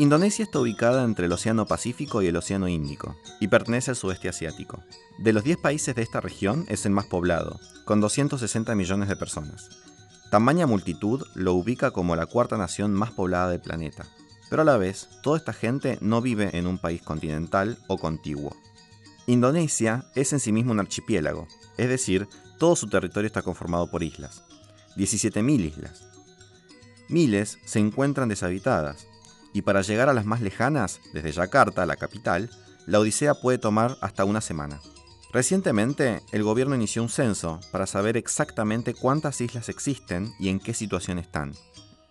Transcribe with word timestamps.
Indonesia 0.00 0.44
está 0.44 0.58
ubicada 0.58 1.04
entre 1.04 1.26
el 1.26 1.32
Océano 1.32 1.66
Pacífico 1.66 2.22
y 2.22 2.26
el 2.26 2.36
Océano 2.38 2.68
Índico 2.68 3.18
y 3.38 3.48
pertenece 3.48 3.90
al 3.90 3.98
sudeste 3.98 4.30
asiático. 4.30 4.82
De 5.18 5.34
los 5.34 5.44
10 5.44 5.58
países 5.58 5.94
de 5.94 6.00
esta 6.00 6.22
región 6.22 6.64
es 6.70 6.86
el 6.86 6.92
más 6.92 7.04
poblado, 7.04 7.60
con 7.84 8.00
260 8.00 8.74
millones 8.74 9.10
de 9.10 9.16
personas. 9.16 9.68
Tamaña 10.30 10.66
multitud 10.66 11.26
lo 11.34 11.52
ubica 11.52 11.90
como 11.90 12.16
la 12.16 12.24
cuarta 12.24 12.56
nación 12.56 12.94
más 12.94 13.10
poblada 13.10 13.50
del 13.50 13.60
planeta. 13.60 14.06
Pero 14.48 14.62
a 14.62 14.64
la 14.64 14.78
vez, 14.78 15.06
toda 15.22 15.36
esta 15.36 15.52
gente 15.52 15.98
no 16.00 16.22
vive 16.22 16.56
en 16.56 16.66
un 16.66 16.78
país 16.78 17.02
continental 17.02 17.76
o 17.86 17.98
contiguo. 17.98 18.56
Indonesia 19.26 20.06
es 20.14 20.32
en 20.32 20.40
sí 20.40 20.50
mismo 20.50 20.72
un 20.72 20.80
archipiélago, 20.80 21.46
es 21.76 21.90
decir, 21.90 22.26
todo 22.58 22.74
su 22.74 22.88
territorio 22.88 23.26
está 23.26 23.42
conformado 23.42 23.90
por 23.90 24.02
islas. 24.02 24.44
17.000 24.96 25.60
islas. 25.60 26.06
Miles 27.10 27.58
se 27.66 27.80
encuentran 27.80 28.30
deshabitadas, 28.30 29.09
y 29.52 29.62
para 29.62 29.82
llegar 29.82 30.08
a 30.08 30.14
las 30.14 30.26
más 30.26 30.40
lejanas, 30.40 31.00
desde 31.12 31.32
Yakarta, 31.32 31.86
la 31.86 31.96
capital, 31.96 32.50
la 32.86 33.00
odisea 33.00 33.34
puede 33.34 33.58
tomar 33.58 33.96
hasta 34.00 34.24
una 34.24 34.40
semana. 34.40 34.80
Recientemente, 35.32 36.22
el 36.32 36.42
gobierno 36.42 36.74
inició 36.74 37.02
un 37.02 37.08
censo 37.08 37.60
para 37.70 37.86
saber 37.86 38.16
exactamente 38.16 38.94
cuántas 38.94 39.40
islas 39.40 39.68
existen 39.68 40.32
y 40.40 40.48
en 40.48 40.58
qué 40.58 40.74
situación 40.74 41.18
están. 41.18 41.54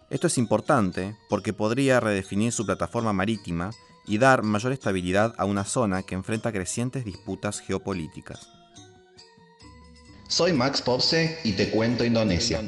Esto 0.09 0.27
es 0.27 0.37
importante 0.37 1.17
porque 1.29 1.53
podría 1.53 1.99
redefinir 1.99 2.51
su 2.51 2.65
plataforma 2.65 3.13
marítima 3.13 3.71
y 4.07 4.17
dar 4.17 4.41
mayor 4.43 4.71
estabilidad 4.71 5.35
a 5.37 5.45
una 5.45 5.65
zona 5.65 6.03
que 6.03 6.15
enfrenta 6.15 6.51
crecientes 6.51 7.05
disputas 7.05 7.59
geopolíticas. 7.59 8.49
Soy 10.27 10.53
Max 10.53 10.81
Popse 10.81 11.39
y 11.43 11.53
te 11.53 11.69
cuento 11.69 12.05
Indonesia. 12.05 12.61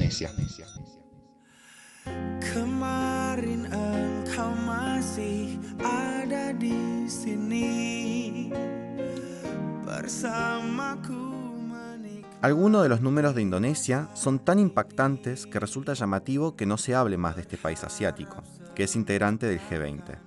Algunos 12.42 12.82
de 12.82 12.88
los 12.88 13.00
números 13.00 13.36
de 13.36 13.42
Indonesia 13.42 14.08
son 14.14 14.40
tan 14.40 14.58
impactantes 14.58 15.46
que 15.46 15.60
resulta 15.60 15.94
llamativo 15.94 16.56
que 16.56 16.66
no 16.66 16.76
se 16.76 16.94
hable 16.94 17.16
más 17.16 17.36
de 17.36 17.42
este 17.42 17.56
país 17.56 17.84
asiático, 17.84 18.42
que 18.74 18.84
es 18.84 18.96
integrante 18.96 19.46
del 19.46 19.60
G20. 19.60 20.18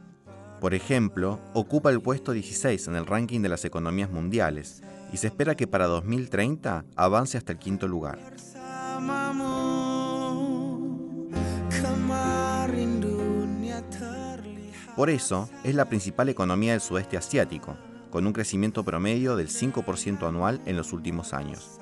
Por 0.61 0.73
ejemplo, 0.73 1.41
ocupa 1.53 1.89
el 1.89 2.01
puesto 2.01 2.31
16 2.31 2.87
en 2.87 2.95
el 2.95 3.05
ranking 3.05 3.41
de 3.41 3.49
las 3.49 3.65
economías 3.65 4.09
mundiales 4.09 4.81
y 5.11 5.17
se 5.17 5.27
espera 5.27 5.55
que 5.55 5.67
para 5.67 5.87
2030 5.87 6.85
avance 6.95 7.37
hasta 7.37 7.51
el 7.51 7.59
quinto 7.59 7.87
lugar. 7.87 8.17
Por 14.95 15.09
eso, 15.09 15.49
es 15.65 15.75
la 15.75 15.89
principal 15.89 16.29
economía 16.29 16.71
del 16.71 16.81
sudeste 16.81 17.17
asiático, 17.17 17.75
con 18.15 18.27
un 18.27 18.31
crecimiento 18.31 18.85
promedio 18.85 19.35
del 19.35 19.49
5% 19.49 20.25
anual 20.25 20.61
en 20.65 20.77
los 20.77 20.93
últimos 20.93 21.33
años. 21.33 21.81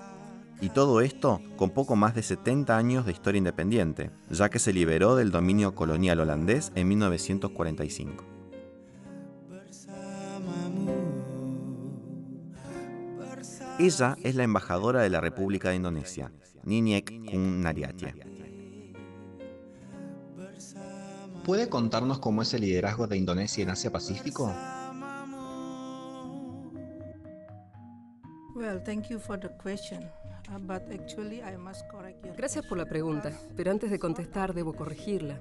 Y 0.61 0.69
todo 0.69 0.99
esto 0.99 1.39
con 1.57 1.69
poco 1.69 1.95
más 1.95 2.15
de 2.15 2.23
70 2.23 2.75
años 2.75 3.05
de 3.05 3.11
historia 3.11 3.37
independiente, 3.37 4.09
ya 4.31 4.49
que 4.49 4.57
se 4.57 4.73
liberó 4.73 5.15
del 5.15 5.29
dominio 5.29 5.75
colonial 5.75 6.21
holandés 6.21 6.71
en 6.73 6.87
1945. 6.87 8.25
Ella 13.77 14.17
es 14.23 14.33
la 14.33 14.43
embajadora 14.43 15.03
de 15.03 15.11
la 15.11 15.21
República 15.21 15.69
de 15.69 15.75
Indonesia, 15.75 16.31
Niniek 16.63 17.29
Kun 17.29 17.63
¿Puede 21.45 21.69
contarnos 21.69 22.17
cómo 22.17 22.41
es 22.41 22.51
el 22.55 22.61
liderazgo 22.61 23.05
de 23.05 23.17
Indonesia 23.17 23.61
en 23.61 23.69
Asia 23.69 23.91
Pacífico? 23.91 24.51
Gracias 32.35 32.65
por 32.65 32.77
la 32.77 32.85
pregunta, 32.85 33.31
pero 33.55 33.71
antes 33.71 33.89
de 33.91 33.99
contestar 33.99 34.53
debo 34.53 34.73
corregirla. 34.73 35.39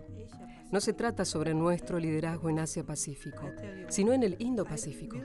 No 0.70 0.80
se 0.80 0.94
trata 0.94 1.24
sobre 1.24 1.52
nuestro 1.52 1.98
liderazgo 1.98 2.48
en 2.48 2.58
Asia-Pacífico, 2.58 3.50
sino 3.88 4.12
en 4.12 4.22
el 4.22 4.36
Indo-Pacífico. 4.38 5.18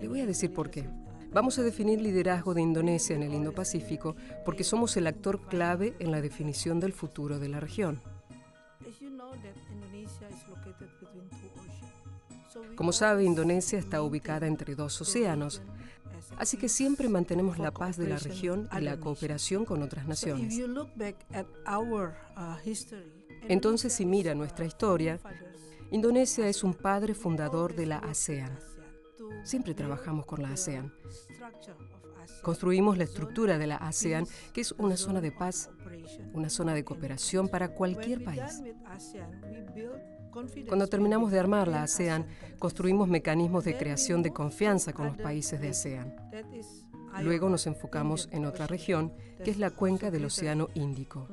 Le 0.00 0.08
voy 0.08 0.20
a 0.20 0.26
decir 0.26 0.52
por 0.52 0.70
qué. 0.70 0.88
Vamos 1.32 1.58
a 1.58 1.62
definir 1.62 2.00
liderazgo 2.00 2.54
de 2.54 2.62
Indonesia 2.62 3.16
en 3.16 3.22
el 3.22 3.34
Indo-Pacífico 3.34 4.16
porque 4.44 4.64
somos 4.64 4.96
el 4.96 5.06
actor 5.06 5.40
clave 5.48 5.94
en 5.98 6.10
la 6.10 6.20
definición 6.20 6.80
del 6.80 6.92
futuro 6.92 7.38
de 7.38 7.48
la 7.48 7.60
región. 7.60 8.00
Como 12.76 12.92
sabe, 12.92 13.24
Indonesia 13.24 13.78
está 13.78 14.02
ubicada 14.02 14.46
entre 14.46 14.74
dos 14.74 15.00
océanos, 15.00 15.62
así 16.36 16.56
que 16.56 16.68
siempre 16.68 17.08
mantenemos 17.08 17.58
la 17.58 17.70
paz 17.70 17.96
de 17.96 18.08
la 18.08 18.18
región 18.18 18.68
y 18.76 18.80
la 18.80 18.98
cooperación 18.98 19.64
con 19.64 19.82
otras 19.82 20.06
naciones. 20.06 20.58
Uh, 20.58 20.86
Entonces, 23.48 23.92
si 23.92 24.06
mira 24.06 24.34
nuestra 24.34 24.64
historia, 24.64 25.18
Indonesia 25.90 26.48
es 26.48 26.62
un 26.62 26.74
padre 26.74 27.14
fundador 27.14 27.74
de 27.74 27.86
la 27.86 27.98
ASEAN. 27.98 28.58
Siempre 29.44 29.74
trabajamos 29.74 30.26
con 30.26 30.42
la 30.42 30.52
ASEAN. 30.52 30.92
Construimos 32.42 32.96
la 32.96 33.04
estructura 33.04 33.58
de 33.58 33.66
la 33.66 33.76
ASEAN, 33.76 34.26
que 34.52 34.60
es 34.60 34.72
una 34.72 34.96
zona 34.96 35.20
de 35.20 35.32
paz, 35.32 35.70
una 36.32 36.48
zona 36.48 36.74
de 36.74 36.84
cooperación 36.84 37.48
para 37.48 37.74
cualquier 37.74 38.24
país. 38.24 38.62
Cuando 40.68 40.86
terminamos 40.86 41.30
de 41.30 41.40
armar 41.40 41.68
la 41.68 41.82
ASEAN, 41.82 42.26
construimos 42.58 43.08
mecanismos 43.08 43.64
de 43.64 43.76
creación 43.76 44.22
de 44.22 44.32
confianza 44.32 44.92
con 44.92 45.06
los 45.06 45.16
países 45.16 45.60
de 45.60 45.70
ASEAN. 45.70 46.14
Luego 47.22 47.48
nos 47.48 47.66
enfocamos 47.66 48.28
en 48.30 48.46
otra 48.46 48.66
región, 48.66 49.12
que 49.44 49.50
es 49.50 49.58
la 49.58 49.70
cuenca 49.70 50.10
del 50.10 50.24
Océano 50.24 50.68
Índico, 50.74 51.26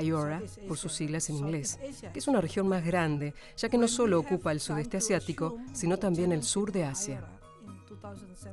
IORA 0.00 0.42
por 0.68 0.78
sus 0.78 0.92
siglas 0.92 1.28
en 1.28 1.36
inglés, 1.36 1.78
que 2.12 2.18
es 2.18 2.28
una 2.28 2.40
región 2.40 2.68
más 2.68 2.84
grande, 2.84 3.34
ya 3.56 3.68
que 3.68 3.78
no 3.78 3.88
solo 3.88 4.20
ocupa 4.20 4.52
el 4.52 4.60
sudeste 4.60 4.98
asiático, 4.98 5.58
sino 5.72 5.98
también 5.98 6.32
el 6.32 6.44
sur 6.44 6.70
de 6.72 6.84
Asia. 6.84 7.24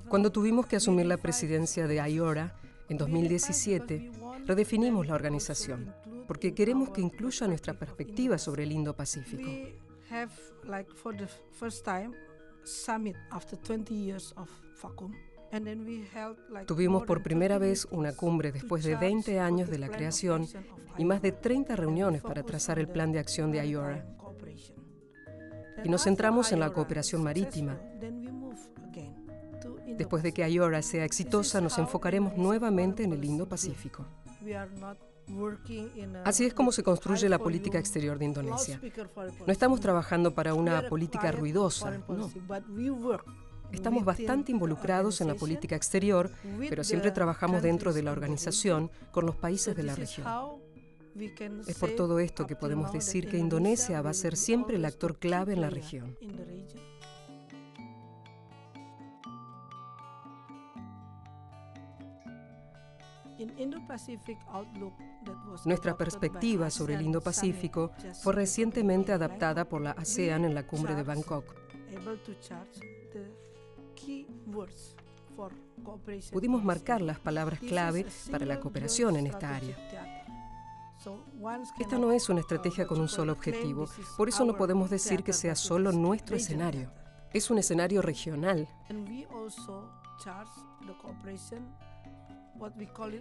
Cuando 0.10 0.32
tuvimos 0.32 0.66
que 0.66 0.78
asumir 0.78 1.06
la 1.06 1.18
presidencia 1.18 1.88
de 1.88 2.10
IORA 2.10 2.56
en 2.90 2.98
2017, 2.98 4.12
redefinimos 4.46 5.08
la 5.08 5.16
organización, 5.16 5.94
porque 6.28 6.54
queremos 6.54 6.90
que 6.90 7.02
incluya 7.02 7.48
nuestra 7.48 7.74
perspectiva 7.74 8.38
sobre 8.38 8.64
el 8.64 8.72
Indo-Pacífico. 8.72 9.50
Tuvimos 16.66 17.04
por 17.04 17.24
primera 17.24 17.58
vez 17.58 17.88
una 17.92 18.14
cumbre 18.14 18.52
después 18.52 18.84
de 18.84 18.96
20 18.96 19.40
años 19.40 19.70
de 19.70 19.78
la 19.78 19.90
creación 19.90 20.48
y 20.98 21.06
más 21.06 21.22
de 21.22 21.32
30 21.32 21.76
reuniones 21.76 22.22
para 22.22 22.44
trazar 22.44 22.78
el 22.80 22.88
plan 22.88 23.12
de 23.12 23.20
acción 23.20 23.52
de 23.52 23.66
IORA. 23.66 24.06
Y 25.84 25.90
nos 25.90 26.04
centramos 26.04 26.52
en 26.52 26.60
la 26.60 26.72
cooperación 26.72 27.24
marítima. 27.24 27.80
Después 29.98 30.24
de 30.24 30.34
que 30.34 30.48
IORA 30.50 30.82
sea 30.82 31.06
exitosa, 31.06 31.62
nos 31.62 31.78
enfocaremos 31.78 32.38
nuevamente 32.38 33.04
en 33.04 33.14
el 33.14 33.24
Indo-Pacífico. 33.24 34.06
Así 36.26 36.46
es 36.46 36.54
como 36.54 36.72
se 36.72 36.84
construye 36.84 37.30
la 37.30 37.40
política 37.40 37.80
exterior 37.80 38.18
de 38.18 38.26
Indonesia. 38.26 38.80
No 39.46 39.52
estamos 39.52 39.80
trabajando 39.80 40.34
para 40.34 40.54
una 40.54 40.88
política 40.88 41.32
ruidosa, 41.32 42.02
no. 42.08 42.32
Estamos 43.72 44.04
bastante 44.04 44.52
involucrados 44.52 45.22
en 45.22 45.28
la 45.28 45.36
política 45.36 45.76
exterior, 45.76 46.30
pero 46.70 46.84
siempre 46.84 47.12
trabajamos 47.12 47.62
dentro 47.62 47.94
de 47.94 48.04
la 48.04 48.12
organización 48.12 48.92
con 49.12 49.26
los 49.26 49.36
países 49.36 49.76
de 49.76 49.84
la 49.84 49.96
región. 49.96 50.28
Es 51.68 51.78
por 51.78 51.92
todo 51.92 52.20
esto 52.20 52.48
que 52.48 52.56
podemos 52.56 52.92
decir 52.92 53.30
que 53.30 53.38
Indonesia 53.38 54.02
va 54.02 54.12
a 54.12 54.14
ser 54.14 54.38
siempre 54.38 54.78
el 54.78 54.86
actor 54.86 55.18
clave 55.18 55.54
en 55.54 55.62
la 55.62 55.70
región. 55.70 56.18
Nuestra 65.66 65.98
perspectiva 65.98 66.70
sobre 66.70 66.96
el 66.96 67.02
Indo-Pacífico 67.02 67.92
fue 68.22 68.34
recientemente 68.34 69.12
adaptada 69.12 69.66
por 69.66 69.82
la 69.82 69.92
ASEAN 69.92 70.46
en 70.46 70.54
la 70.54 70.66
cumbre 70.66 70.96
de 70.96 71.04
Bangkok. 71.04 71.56
Pudimos 76.32 76.64
marcar 76.64 77.02
las 77.02 77.20
palabras 77.20 77.60
clave 77.60 78.06
para 78.30 78.46
la 78.46 78.60
cooperación 78.60 79.16
en 79.16 79.28
esta 79.28 79.56
área. 79.56 79.78
Esta 81.80 81.98
no 81.98 82.12
es 82.12 82.30
una 82.30 82.42
estrategia 82.42 82.86
con 82.86 83.00
un 83.00 83.08
solo 83.08 83.32
objetivo, 83.32 83.88
por 84.18 84.30
eso 84.30 84.46
no 84.46 84.56
podemos 84.56 84.90
decir 84.90 85.24
que 85.24 85.34
sea 85.34 85.56
solo 85.56 85.92
nuestro 85.92 86.36
escenario. 86.36 86.92
Es 87.34 87.50
un 87.50 87.58
escenario 87.58 88.02
regional 88.02 88.68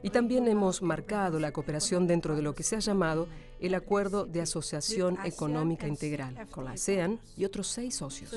Y 0.02 0.10
también 0.10 0.48
hemos 0.48 0.82
marcado 0.82 1.38
la 1.38 1.52
cooperación 1.52 2.06
dentro 2.06 2.34
de 2.34 2.42
lo 2.42 2.54
que 2.54 2.62
se 2.62 2.76
ha 2.76 2.81
llamado 2.81 3.28
el 3.60 3.75
Acuerdo 3.75 4.26
de 4.26 4.42
Asociación 4.42 5.19
Económica 5.25 5.87
Integral 5.87 6.48
con 6.50 6.64
la 6.64 6.72
ASEAN 6.72 7.20
y 7.37 7.44
otros 7.44 7.66
seis 7.69 7.96
socios. 7.96 8.34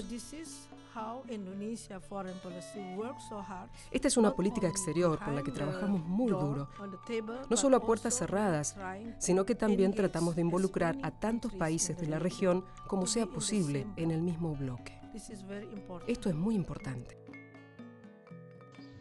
Esta 3.92 4.08
es 4.08 4.18
una 4.18 4.36
política 4.36 4.68
exterior 4.68 5.20
con 5.24 5.36
la 5.36 5.42
que 5.42 5.52
trabajamos 5.52 6.06
muy 6.06 6.32
duro, 6.32 6.70
no 7.50 7.58
solo 7.58 7.78
a 7.78 7.86
puertas 7.86 8.16
cerradas, 8.16 8.76
sino 9.18 9.46
que 9.46 9.56
también 9.56 9.94
tratamos 9.94 10.36
de 10.36 10.42
involucrar 10.42 10.98
a 11.02 11.12
tantos 11.12 11.54
países 11.54 11.98
de 11.98 12.08
la 12.08 12.20
región 12.20 12.64
como 12.88 13.08
sea 13.08 13.26
posible 13.26 13.88
en 13.96 14.12
el 14.12 14.22
mismo 14.22 14.56
bloque. 14.56 15.00
Esto 16.08 16.30
es 16.30 16.36
muy 16.36 16.56
importante. 16.56 17.23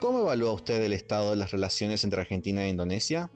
¿Cómo 0.02 0.18
evalúa 0.18 0.52
usted 0.52 0.82
el 0.82 0.94
estado 0.94 1.30
de 1.30 1.36
las 1.36 1.52
relaciones 1.52 2.02
entre 2.02 2.20
Argentina 2.20 2.64
e 2.64 2.68
Indonesia? 2.70 3.30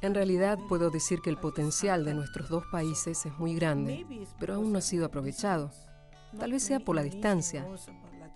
En 0.00 0.14
realidad 0.14 0.58
puedo 0.70 0.88
decir 0.88 1.20
que 1.20 1.28
el 1.28 1.36
potencial 1.36 2.06
de 2.06 2.14
nuestros 2.14 2.48
dos 2.48 2.64
países 2.72 3.26
es 3.26 3.38
muy 3.38 3.54
grande, 3.54 4.06
pero 4.38 4.54
aún 4.54 4.72
no 4.72 4.78
ha 4.78 4.80
sido 4.80 5.04
aprovechado. 5.04 5.70
Tal 6.38 6.52
vez 6.52 6.62
sea 6.62 6.80
por 6.80 6.96
la 6.96 7.02
distancia. 7.02 7.66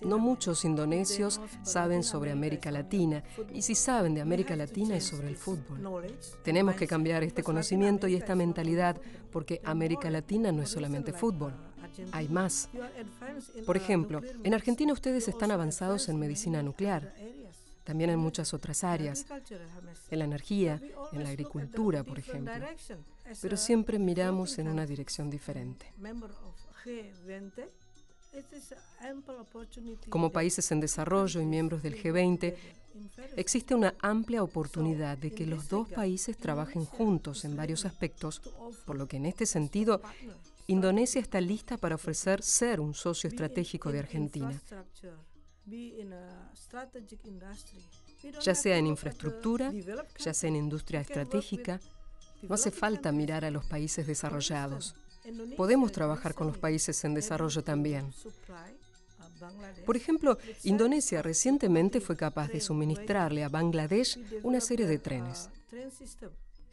No 0.02 0.18
muchos 0.18 0.66
indonesios 0.66 1.40
saben 1.62 2.02
sobre 2.02 2.30
América 2.30 2.70
Latina 2.70 3.24
y 3.54 3.62
si 3.62 3.74
saben 3.74 4.14
de 4.14 4.20
América 4.20 4.54
Latina 4.54 4.96
es 4.98 5.04
sobre 5.04 5.28
el 5.28 5.36
fútbol. 5.38 5.80
Tenemos 6.42 6.74
que 6.74 6.86
cambiar 6.86 7.24
este 7.24 7.42
conocimiento 7.42 8.06
y 8.06 8.16
esta 8.16 8.34
mentalidad 8.34 9.00
porque 9.32 9.62
América 9.64 10.10
Latina 10.10 10.52
no 10.52 10.60
es 10.60 10.68
solamente 10.68 11.14
fútbol. 11.14 11.54
Hay 12.12 12.28
más. 12.28 12.68
Por 13.66 13.76
ejemplo, 13.76 14.20
en 14.42 14.54
Argentina 14.54 14.92
ustedes 14.92 15.28
están 15.28 15.50
avanzados 15.50 16.08
en 16.08 16.18
medicina 16.18 16.62
nuclear 16.62 17.12
también 17.84 18.10
en 18.10 18.18
muchas 18.18 18.52
otras 18.54 18.82
áreas, 18.82 19.26
en 20.10 20.18
la 20.18 20.24
energía, 20.24 20.80
en 21.12 21.22
la 21.22 21.28
agricultura, 21.28 22.02
por 22.02 22.18
ejemplo. 22.18 22.54
Pero 23.40 23.56
siempre 23.56 23.98
miramos 23.98 24.58
en 24.58 24.68
una 24.68 24.86
dirección 24.86 25.30
diferente. 25.30 25.92
Como 30.08 30.32
países 30.32 30.72
en 30.72 30.80
desarrollo 30.80 31.40
y 31.40 31.46
miembros 31.46 31.82
del 31.82 32.02
G20, 32.02 32.54
existe 33.36 33.74
una 33.74 33.94
amplia 34.00 34.42
oportunidad 34.42 35.18
de 35.18 35.32
que 35.32 35.46
los 35.46 35.68
dos 35.68 35.88
países 35.88 36.36
trabajen 36.38 36.84
juntos 36.84 37.44
en 37.44 37.54
varios 37.54 37.84
aspectos, 37.84 38.40
por 38.86 38.96
lo 38.96 39.06
que 39.06 39.18
en 39.18 39.26
este 39.26 39.46
sentido, 39.46 40.00
Indonesia 40.66 41.20
está 41.20 41.40
lista 41.40 41.76
para 41.76 41.94
ofrecer 41.94 42.42
ser 42.42 42.80
un 42.80 42.94
socio 42.94 43.28
estratégico 43.28 43.92
de 43.92 43.98
Argentina 43.98 44.60
ya 48.40 48.54
sea 48.54 48.76
en 48.76 48.86
infraestructura, 48.86 49.72
ya 50.18 50.34
sea 50.34 50.48
en 50.48 50.56
industria 50.56 51.00
estratégica. 51.00 51.80
No 52.42 52.54
hace 52.54 52.70
falta 52.70 53.12
mirar 53.12 53.44
a 53.44 53.50
los 53.50 53.64
países 53.64 54.06
desarrollados. 54.06 54.94
Podemos 55.56 55.92
trabajar 55.92 56.34
con 56.34 56.46
los 56.46 56.58
países 56.58 57.02
en 57.04 57.14
desarrollo 57.14 57.64
también. 57.64 58.12
Por 59.86 59.96
ejemplo, 59.96 60.38
Indonesia 60.62 61.22
recientemente 61.22 62.00
fue 62.00 62.16
capaz 62.16 62.48
de 62.48 62.60
suministrarle 62.60 63.44
a 63.44 63.48
Bangladesh 63.48 64.18
una 64.42 64.60
serie 64.60 64.86
de 64.86 64.98
trenes. 64.98 65.48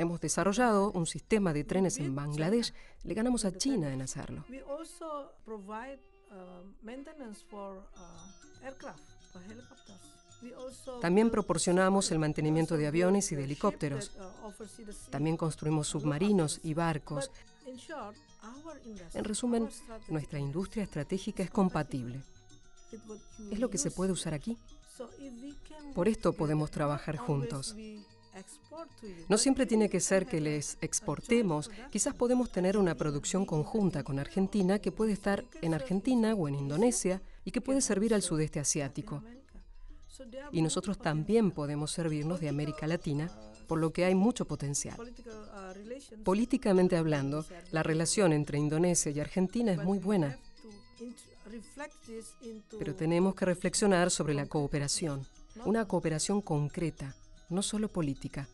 Hemos 0.01 0.19
desarrollado 0.19 0.91
un 0.93 1.05
sistema 1.05 1.53
de 1.53 1.63
trenes 1.63 1.99
en 1.99 2.15
Bangladesh. 2.15 2.73
Le 3.03 3.13
ganamos 3.13 3.45
a 3.45 3.55
China 3.55 3.93
en 3.93 4.01
hacerlo. 4.01 4.43
También 11.01 11.29
proporcionamos 11.29 12.11
el 12.11 12.17
mantenimiento 12.17 12.77
de 12.77 12.87
aviones 12.87 13.31
y 13.31 13.35
de 13.35 13.43
helicópteros. 13.43 14.11
También 15.11 15.37
construimos 15.37 15.89
submarinos 15.89 16.59
y 16.63 16.73
barcos. 16.73 17.29
En 19.13 19.23
resumen, 19.23 19.69
nuestra 20.07 20.39
industria 20.39 20.83
estratégica 20.83 21.43
es 21.43 21.51
compatible. 21.51 22.23
Es 23.51 23.59
lo 23.59 23.69
que 23.69 23.77
se 23.77 23.91
puede 23.91 24.11
usar 24.11 24.33
aquí. 24.33 24.57
Por 25.93 26.07
esto 26.07 26.33
podemos 26.33 26.71
trabajar 26.71 27.17
juntos. 27.17 27.75
No 29.27 29.37
siempre 29.37 29.65
tiene 29.65 29.89
que 29.89 29.99
ser 29.99 30.25
que 30.25 30.41
les 30.41 30.77
exportemos. 30.81 31.69
Quizás 31.91 32.13
podemos 32.13 32.51
tener 32.51 32.77
una 32.77 32.95
producción 32.95 33.45
conjunta 33.45 34.03
con 34.03 34.19
Argentina 34.19 34.79
que 34.79 34.91
puede 34.91 35.13
estar 35.13 35.43
en 35.61 35.73
Argentina 35.73 36.33
o 36.33 36.47
en 36.47 36.55
Indonesia 36.55 37.21
y 37.45 37.51
que 37.51 37.61
puede 37.61 37.81
servir 37.81 38.13
al 38.13 38.21
sudeste 38.21 38.59
asiático. 38.59 39.23
Y 40.51 40.61
nosotros 40.61 40.97
también 40.97 41.51
podemos 41.51 41.91
servirnos 41.91 42.39
de 42.39 42.49
América 42.49 42.87
Latina, 42.87 43.31
por 43.67 43.79
lo 43.79 43.91
que 43.91 44.05
hay 44.05 44.15
mucho 44.15 44.45
potencial. 44.45 44.97
Políticamente 46.23 46.97
hablando, 46.97 47.45
la 47.71 47.83
relación 47.83 48.33
entre 48.33 48.57
Indonesia 48.57 49.11
y 49.11 49.19
Argentina 49.19 49.71
es 49.71 49.83
muy 49.83 49.99
buena. 49.99 50.37
Pero 52.77 52.95
tenemos 52.95 53.35
que 53.35 53.45
reflexionar 53.45 54.11
sobre 54.11 54.33
la 54.33 54.45
cooperación, 54.45 55.25
una 55.65 55.87
cooperación 55.87 56.41
concreta, 56.41 57.15
no 57.51 57.61
solo 57.61 57.87
política. 57.89 58.47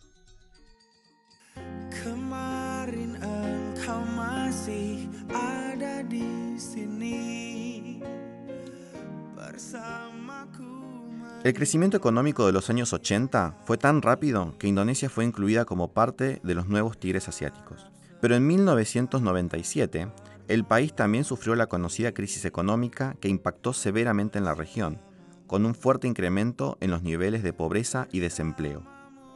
El 11.43 11.53
crecimiento 11.53 11.95
económico 11.95 12.45
de 12.45 12.51
los 12.51 12.69
años 12.69 12.91
80 12.93 13.57
fue 13.65 13.77
tan 13.77 14.01
rápido 14.01 14.57
que 14.57 14.67
Indonesia 14.67 15.09
fue 15.09 15.23
incluida 15.23 15.65
como 15.65 15.93
parte 15.93 16.41
de 16.43 16.55
los 16.55 16.67
nuevos 16.67 16.97
tigres 16.99 17.27
asiáticos. 17.29 17.87
Pero 18.19 18.35
en 18.35 18.45
1997, 18.47 20.07
el 20.47 20.65
país 20.65 20.95
también 20.95 21.23
sufrió 21.23 21.55
la 21.55 21.67
conocida 21.67 22.13
crisis 22.13 22.45
económica 22.45 23.15
que 23.19 23.29
impactó 23.29 23.73
severamente 23.73 24.37
en 24.39 24.45
la 24.45 24.55
región, 24.55 24.99
con 25.47 25.65
un 25.65 25.73
fuerte 25.73 26.07
incremento 26.07 26.77
en 26.81 26.91
los 26.91 27.01
niveles 27.01 27.41
de 27.41 27.53
pobreza 27.53 28.07
y 28.11 28.19
desempleo. 28.19 28.83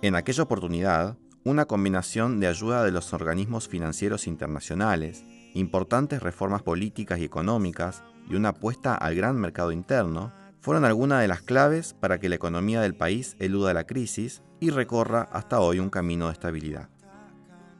En 0.01 0.15
aquella 0.15 0.43
oportunidad, 0.43 1.17
una 1.43 1.65
combinación 1.65 2.39
de 2.39 2.47
ayuda 2.47 2.83
de 2.83 2.91
los 2.91 3.13
organismos 3.13 3.67
financieros 3.67 4.27
internacionales, 4.27 5.25
importantes 5.53 6.21
reformas 6.21 6.61
políticas 6.61 7.19
y 7.19 7.23
económicas 7.23 8.03
y 8.29 8.35
una 8.35 8.49
apuesta 8.49 8.93
al 8.93 9.15
gran 9.15 9.37
mercado 9.37 9.71
interno 9.71 10.33
fueron 10.59 10.85
algunas 10.85 11.21
de 11.21 11.27
las 11.27 11.41
claves 11.41 11.93
para 11.93 12.19
que 12.19 12.29
la 12.29 12.35
economía 12.35 12.81
del 12.81 12.95
país 12.95 13.35
eluda 13.39 13.73
la 13.73 13.87
crisis 13.87 14.43
y 14.59 14.69
recorra 14.69 15.23
hasta 15.31 15.59
hoy 15.59 15.79
un 15.79 15.89
camino 15.89 16.27
de 16.27 16.33
estabilidad. 16.33 16.89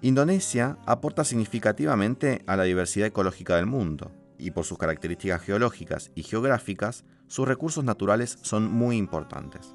Indonesia 0.02 0.80
aporta 0.88 1.24
significativamente 1.24 2.42
a 2.48 2.58
la 2.58 2.64
diversidad 2.64 3.08
ecológica 3.08 3.58
del 3.58 3.68
mundo, 3.68 4.12
y 4.40 4.50
por 4.50 4.66
sus 4.66 4.80
características 4.80 5.44
geológicas 5.44 6.12
y 6.16 6.24
geográficas, 6.24 7.06
sus 7.32 7.48
recursos 7.48 7.86
naturales 7.86 8.38
son 8.42 8.70
muy 8.70 8.98
importantes. 8.98 9.74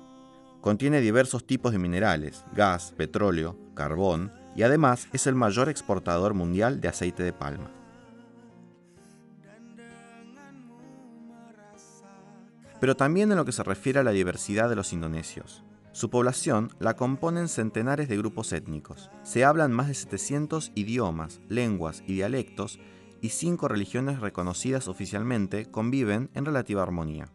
Contiene 0.61 1.01
diversos 1.01 1.47
tipos 1.47 1.73
de 1.73 1.79
minerales, 1.79 2.45
gas, 2.55 2.93
petróleo, 2.99 3.57
carbón, 3.73 4.31
y 4.55 4.63
además 4.63 5.09
es 5.15 5.27
el 5.27 5.35
mayor 5.35 5.71
exportador 5.71 6.35
mundial 6.35 6.83
de 6.83 6.89
aceite 6.89 7.23
de 7.23 7.33
palma. 7.33 7.71
pero 12.79 12.95
también 12.95 13.33
en 13.33 13.39
lo 13.39 13.47
que 13.47 13.53
se 13.53 13.63
refiere 13.63 14.01
a 14.01 14.03
la 14.03 14.11
diversidad 14.11 14.69
de 14.69 14.77
los 14.77 14.93
indonesios. 14.93 15.65
Su 15.93 16.11
población 16.11 16.71
la 16.79 16.95
componen 16.95 17.49
centenares 17.49 18.07
de 18.07 18.19
grupos 18.19 18.53
étnicos. 18.53 19.11
Se 19.23 19.47
hablan 19.47 19.73
más 19.73 19.89
de 19.89 19.95
700 19.95 20.73
idiomas, 20.75 21.41
lenguas 21.49 22.03
y 22.07 22.13
dialectos 22.13 22.79
y 23.23 23.31
cinco 23.31 23.67
religiones 23.69 24.21
reconocidas 24.21 24.89
oficialmente 24.89 25.71
conviven 25.71 26.29
en 26.35 26.45
relativa 26.45 26.83
armonía. 26.83 27.33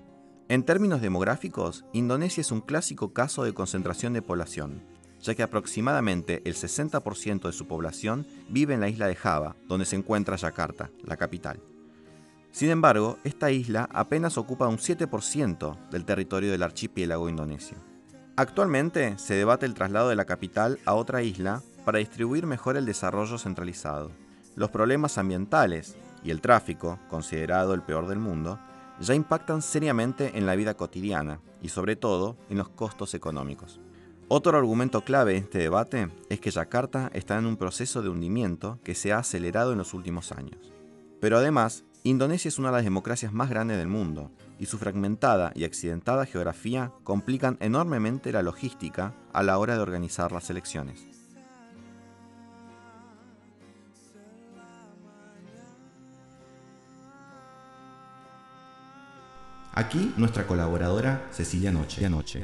En 0.51 0.63
términos 0.63 0.99
demográficos, 0.99 1.85
Indonesia 1.93 2.41
es 2.41 2.51
un 2.51 2.59
clásico 2.59 3.13
caso 3.13 3.45
de 3.45 3.53
concentración 3.53 4.11
de 4.11 4.21
población, 4.21 4.83
ya 5.21 5.33
que 5.33 5.43
aproximadamente 5.43 6.41
el 6.43 6.55
60% 6.55 7.43
de 7.43 7.53
su 7.53 7.67
población 7.67 8.27
vive 8.49 8.73
en 8.73 8.81
la 8.81 8.89
isla 8.89 9.07
de 9.07 9.15
Java, 9.15 9.55
donde 9.69 9.85
se 9.85 9.95
encuentra 9.95 10.35
Yakarta, 10.35 10.91
la 11.05 11.15
capital. 11.15 11.61
Sin 12.51 12.69
embargo, 12.69 13.17
esta 13.23 13.49
isla 13.49 13.87
apenas 13.93 14.37
ocupa 14.37 14.67
un 14.67 14.75
7% 14.77 15.89
del 15.89 16.03
territorio 16.03 16.51
del 16.51 16.63
archipiélago 16.63 17.29
indonesio. 17.29 17.77
Actualmente 18.35 19.17
se 19.19 19.35
debate 19.35 19.65
el 19.65 19.73
traslado 19.73 20.09
de 20.09 20.17
la 20.17 20.25
capital 20.25 20.79
a 20.83 20.95
otra 20.95 21.23
isla 21.23 21.61
para 21.85 21.99
distribuir 21.99 22.45
mejor 22.45 22.75
el 22.75 22.85
desarrollo 22.85 23.37
centralizado. 23.37 24.11
Los 24.57 24.69
problemas 24.69 25.17
ambientales 25.17 25.95
y 26.25 26.29
el 26.29 26.41
tráfico, 26.41 26.99
considerado 27.09 27.73
el 27.73 27.83
peor 27.83 28.09
del 28.09 28.19
mundo, 28.19 28.59
ya 29.01 29.15
impactan 29.15 29.61
seriamente 29.61 30.37
en 30.37 30.45
la 30.45 30.55
vida 30.55 30.75
cotidiana 30.75 31.41
y 31.61 31.69
sobre 31.69 31.95
todo 31.95 32.37
en 32.49 32.57
los 32.57 32.69
costos 32.69 33.13
económicos. 33.13 33.79
Otro 34.27 34.57
argumento 34.57 35.01
clave 35.01 35.35
en 35.35 35.43
este 35.43 35.59
debate 35.59 36.09
es 36.29 36.39
que 36.39 36.51
Yakarta 36.51 37.11
está 37.13 37.37
en 37.37 37.45
un 37.45 37.57
proceso 37.57 38.01
de 38.01 38.09
hundimiento 38.09 38.79
que 38.83 38.95
se 38.95 39.11
ha 39.11 39.17
acelerado 39.17 39.73
en 39.73 39.77
los 39.77 39.93
últimos 39.93 40.31
años. 40.31 40.71
Pero 41.19 41.37
además, 41.37 41.83
Indonesia 42.03 42.47
es 42.47 42.57
una 42.57 42.69
de 42.69 42.77
las 42.77 42.83
democracias 42.83 43.33
más 43.33 43.49
grandes 43.49 43.77
del 43.77 43.87
mundo 43.87 44.31
y 44.57 44.67
su 44.67 44.77
fragmentada 44.77 45.51
y 45.53 45.65
accidentada 45.65 46.25
geografía 46.25 46.93
complican 47.03 47.57
enormemente 47.59 48.31
la 48.31 48.41
logística 48.41 49.13
a 49.33 49.43
la 49.43 49.57
hora 49.57 49.75
de 49.75 49.81
organizar 49.81 50.31
las 50.31 50.49
elecciones. 50.49 51.10
Aquí 59.73 60.13
nuestra 60.17 60.45
colaboradora 60.45 61.25
Cecilia 61.31 61.71
Noche. 61.71 62.09
Noche. 62.09 62.41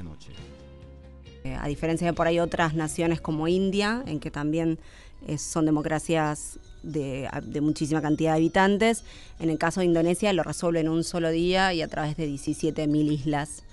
Eh, 1.44 1.58
a 1.60 1.68
diferencia 1.68 2.08
de 2.08 2.14
por 2.14 2.26
ahí 2.26 2.40
otras 2.40 2.74
naciones 2.74 3.20
como 3.20 3.50
India, 3.50 4.02
en 4.06 4.22
que 4.22 4.32
también 4.32 4.80
eh, 5.28 5.38
son 5.38 5.66
democracias 5.66 6.58
de, 6.84 7.30
muchísima 7.62 8.02
cantidad 8.02 8.32
de 8.32 8.38
habitantes, 8.38 9.04
en 9.40 9.50
el 9.50 9.58
caso 9.58 9.82
de 9.82 9.88
Indonesia 9.88 10.32
lo 10.32 10.44
resuelve 10.44 10.80
en 10.80 10.88
un 10.88 11.04
solo 11.04 11.30
día 11.30 11.74
y 11.74 11.82
a 11.82 11.90
través 11.90 12.16
de 12.16 12.30
17.000 12.30 13.12
islas. 13.12 13.64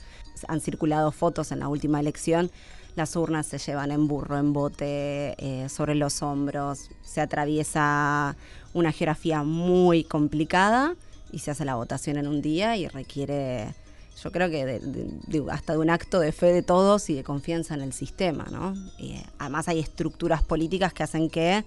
Han 0.49 0.61
circulado 0.61 1.13
fotos 1.13 1.53
en 1.53 1.61
la 1.61 1.69
última 1.69 2.01
elección. 2.01 2.51
Las 2.97 3.15
urnas 3.15 3.47
se 3.47 3.59
llevan 3.59 3.93
en 3.93 4.09
burro, 4.09 4.37
en 4.37 4.53
bote, 4.53 5.35
eh, 5.39 5.69
sobre 5.69 5.95
los 5.95 6.23
hombros. 6.23 6.91
Se 7.03 7.21
atraviesa 7.21 8.37
una 8.73 8.91
geografía 8.91 9.45
muy 9.45 10.03
complicada 10.03 10.97
y 11.35 11.41
se 11.41 11.51
hace 11.51 11.65
la 11.65 11.75
votación 11.75 12.17
en 12.17 12.29
un 12.29 12.41
día 12.41 12.77
y 12.77 12.87
requiere, 12.87 13.75
yo 14.23 14.31
creo 14.31 14.49
que 14.49 14.81
hasta 15.51 15.73
de 15.73 15.79
un 15.81 15.91
acto 15.91 16.21
de 16.21 16.31
fe 16.31 16.53
de 16.53 16.63
todos 16.63 17.11
y 17.11 17.15
de 17.15 17.25
confianza 17.25 17.75
en 17.75 17.81
el 17.83 17.93
sistema, 17.93 18.47
¿no? 18.53 18.75
Y 18.99 19.21
además 19.39 19.67
hay 19.67 19.81
estructuras 19.81 20.45
políticas 20.45 20.93
que 20.93 21.03
hacen 21.03 21.29
que 21.29 21.65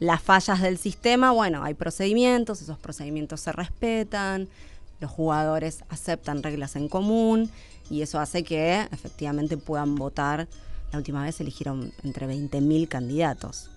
las 0.00 0.20
fallas 0.20 0.60
del 0.60 0.76
sistema, 0.76 1.30
bueno, 1.30 1.62
hay 1.62 1.74
procedimientos, 1.74 2.60
esos 2.60 2.78
procedimientos 2.78 3.40
se 3.40 3.52
respetan, 3.52 4.48
los 5.00 5.10
jugadores 5.10 5.84
aceptan 5.88 6.42
reglas 6.42 6.74
en 6.74 6.88
común 6.88 7.48
y 7.88 8.02
eso 8.02 8.18
hace 8.18 8.42
que 8.42 8.88
efectivamente 8.90 9.56
puedan 9.56 9.94
votar. 9.94 10.48
La 10.90 10.98
última 10.98 11.22
vez 11.22 11.40
eligieron 11.40 11.92
entre 12.02 12.26
20.000 12.26 12.88
candidatos. 12.88 13.70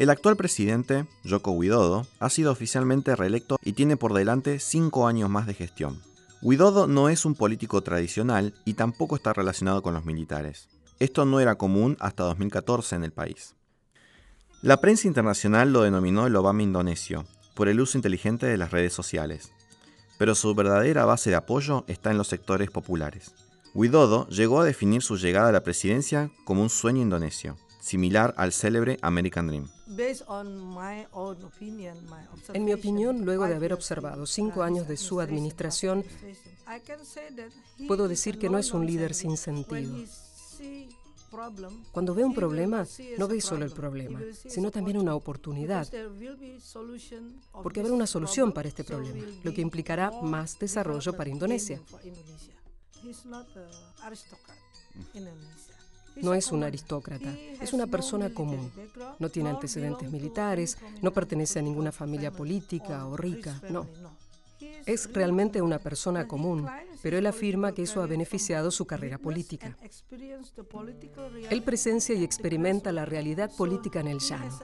El 0.00 0.08
actual 0.08 0.34
presidente, 0.34 1.04
Joko 1.28 1.50
Widodo, 1.50 2.06
ha 2.20 2.30
sido 2.30 2.52
oficialmente 2.52 3.14
reelecto 3.14 3.58
y 3.62 3.74
tiene 3.74 3.98
por 3.98 4.14
delante 4.14 4.58
cinco 4.58 5.06
años 5.06 5.28
más 5.28 5.46
de 5.46 5.52
gestión. 5.52 6.00
Widodo 6.40 6.86
no 6.86 7.10
es 7.10 7.26
un 7.26 7.34
político 7.34 7.82
tradicional 7.82 8.54
y 8.64 8.72
tampoco 8.72 9.14
está 9.14 9.34
relacionado 9.34 9.82
con 9.82 9.92
los 9.92 10.06
militares. 10.06 10.70
Esto 11.00 11.26
no 11.26 11.38
era 11.38 11.56
común 11.56 11.98
hasta 12.00 12.22
2014 12.22 12.96
en 12.96 13.04
el 13.04 13.12
país. 13.12 13.56
La 14.62 14.80
prensa 14.80 15.06
internacional 15.06 15.70
lo 15.70 15.82
denominó 15.82 16.26
el 16.26 16.34
Obama 16.34 16.62
indonesio, 16.62 17.26
por 17.54 17.68
el 17.68 17.78
uso 17.78 17.98
inteligente 17.98 18.46
de 18.46 18.56
las 18.56 18.70
redes 18.70 18.94
sociales. 18.94 19.52
Pero 20.18 20.34
su 20.34 20.54
verdadera 20.54 21.04
base 21.04 21.28
de 21.28 21.36
apoyo 21.36 21.84
está 21.88 22.10
en 22.10 22.16
los 22.16 22.28
sectores 22.28 22.70
populares. 22.70 23.34
Widodo 23.74 24.26
llegó 24.28 24.62
a 24.62 24.64
definir 24.64 25.02
su 25.02 25.18
llegada 25.18 25.50
a 25.50 25.52
la 25.52 25.62
presidencia 25.62 26.30
como 26.46 26.62
un 26.62 26.70
sueño 26.70 27.02
indonesio, 27.02 27.58
similar 27.80 28.34
al 28.36 28.52
célebre 28.52 28.98
American 29.02 29.48
Dream. 29.48 29.68
En 32.52 32.64
mi 32.64 32.72
opinión, 32.72 33.24
luego 33.24 33.46
de 33.46 33.54
haber 33.54 33.72
observado 33.72 34.26
cinco 34.26 34.62
años 34.62 34.86
de 34.86 34.96
su 34.96 35.20
administración, 35.20 36.04
puedo 37.88 38.06
decir 38.06 38.38
que 38.38 38.48
no 38.48 38.58
es 38.58 38.72
un 38.72 38.86
líder 38.86 39.14
sin 39.14 39.36
sentido. 39.36 39.96
Cuando 41.92 42.14
ve 42.14 42.24
un 42.24 42.34
problema, 42.34 42.86
no 43.18 43.28
ve 43.28 43.40
solo 43.40 43.64
el 43.64 43.70
problema, 43.70 44.20
sino 44.48 44.70
también 44.70 44.98
una 44.98 45.14
oportunidad. 45.14 45.88
Porque 47.62 47.80
habrá 47.80 47.92
una 47.92 48.06
solución 48.06 48.52
para 48.52 48.68
este 48.68 48.84
problema, 48.84 49.24
lo 49.42 49.52
que 49.54 49.60
implicará 49.60 50.10
más 50.22 50.58
desarrollo 50.58 51.12
para 51.16 51.30
Indonesia. 51.30 51.80
No 56.22 56.34
es 56.34 56.52
un 56.52 56.64
aristócrata, 56.64 57.34
es 57.60 57.72
una 57.72 57.86
persona 57.86 58.30
común. 58.30 58.70
No 59.18 59.28
tiene 59.28 59.50
antecedentes 59.50 60.10
militares, 60.10 60.78
no 61.02 61.12
pertenece 61.12 61.58
a 61.58 61.62
ninguna 61.62 61.92
familia 61.92 62.30
política 62.30 63.06
o 63.06 63.16
rica, 63.16 63.60
no. 63.70 63.86
Es 64.86 65.12
realmente 65.12 65.62
una 65.62 65.78
persona 65.78 66.26
común, 66.26 66.66
pero 67.02 67.18
él 67.18 67.26
afirma 67.26 67.72
que 67.72 67.82
eso 67.82 68.02
ha 68.02 68.06
beneficiado 68.06 68.70
su 68.70 68.86
carrera 68.86 69.18
política. 69.18 69.76
Él 71.50 71.62
presencia 71.62 72.14
y 72.14 72.24
experimenta 72.24 72.92
la 72.92 73.04
realidad 73.04 73.50
política 73.56 74.00
en 74.00 74.08
el 74.08 74.18
llano. 74.18 74.58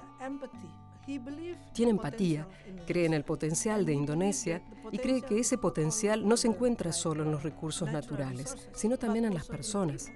Tiene 1.73 1.93
empatía, 1.93 2.49
cree 2.87 3.07
en 3.07 3.15
el 3.15 3.25
potencial 3.25 3.87
de 3.87 3.93
Indonesia 3.93 4.63
y 4.91 4.99
cree 4.99 5.23
que 5.23 5.39
ese 5.39 5.57
potencial 5.57 6.27
no 6.27 6.37
se 6.37 6.49
encuentra 6.49 6.93
solo 6.93 7.23
en 7.23 7.31
los 7.31 7.43
recursos 7.43 7.91
naturales, 7.91 8.57
sino 8.75 8.99
también 8.99 9.25
en 9.25 9.35
las 9.35 9.47
personas. 9.47 10.11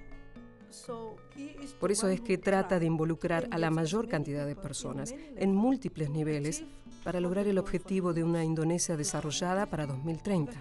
Por 1.78 1.90
eso 1.90 2.08
es 2.08 2.20
que 2.20 2.38
trata 2.38 2.78
de 2.78 2.86
involucrar 2.86 3.48
a 3.50 3.58
la 3.58 3.70
mayor 3.70 4.08
cantidad 4.08 4.46
de 4.46 4.56
personas 4.56 5.14
en 5.36 5.54
múltiples 5.54 6.10
niveles 6.10 6.64
para 7.04 7.20
lograr 7.20 7.46
el 7.46 7.58
objetivo 7.58 8.12
de 8.12 8.24
una 8.24 8.44
Indonesia 8.44 8.96
desarrollada 8.96 9.66
para 9.66 9.86
2030. 9.86 10.60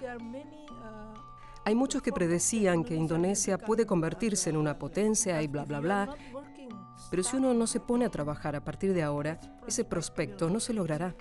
Hay 1.66 1.76
muchos 1.76 2.02
que 2.02 2.12
predecían 2.12 2.84
que 2.84 2.96
Indonesia 2.96 3.58
puede 3.58 3.86
convertirse 3.86 4.50
en 4.50 4.58
una 4.58 4.80
potencia 4.80 5.42
y 5.42 5.48
bla, 5.48 5.66
bla, 5.66 5.80
bla, 5.80 6.16
pero 7.10 7.24
si 7.24 7.38
uno 7.38 7.54
no 7.54 7.68
se 7.68 7.80
pone 7.80 8.06
a 8.06 8.10
trabajar 8.10 8.56
a 8.56 8.64
partir 8.64 8.94
de 8.94 9.04
ahora, 9.04 9.40
ese 9.68 9.84
prospecto 9.84 10.50
no 10.50 10.60
se 10.60 10.74
logrará. 10.74 11.16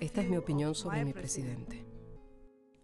Esta 0.00 0.20
es 0.20 0.28
mi 0.28 0.36
opinión 0.36 0.74
sobre 0.74 1.04
mi 1.04 1.12
presidente. 1.12 1.93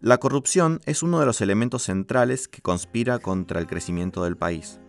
La 0.01 0.17
corrupción 0.17 0.81
es 0.87 1.03
uno 1.03 1.19
de 1.19 1.27
los 1.27 1.41
elementos 1.41 1.83
centrales 1.83 2.47
que 2.47 2.63
conspira 2.63 3.19
contra 3.19 3.59
el 3.59 3.67
crecimiento 3.67 4.23
del 4.23 4.35
país, 4.35 4.79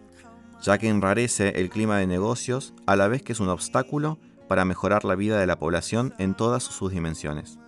ya 0.62 0.78
que 0.78 0.88
enrarece 0.88 1.60
el 1.60 1.68
clima 1.68 1.98
de 1.98 2.06
negocios 2.06 2.72
a 2.86 2.96
la 2.96 3.08
vez 3.08 3.22
que 3.22 3.34
es 3.34 3.40
un 3.40 3.50
obstáculo 3.50 4.18
para 4.48 4.64
mejorar 4.64 5.04
la 5.04 5.14
vida 5.14 5.38
de 5.38 5.46
la 5.46 5.58
población 5.58 6.14
en 6.18 6.34
todas 6.34 6.62
sus 6.62 6.92
dimensiones. 6.92 7.58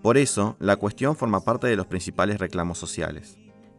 Por 0.00 0.16
eso, 0.16 0.56
la 0.58 0.76
cuestión 0.76 1.16
forma 1.16 1.44
parte 1.44 1.66
de 1.66 1.76
los 1.76 1.86
principales 1.86 2.38
reclamos 2.38 2.78
sociales. 2.78 3.36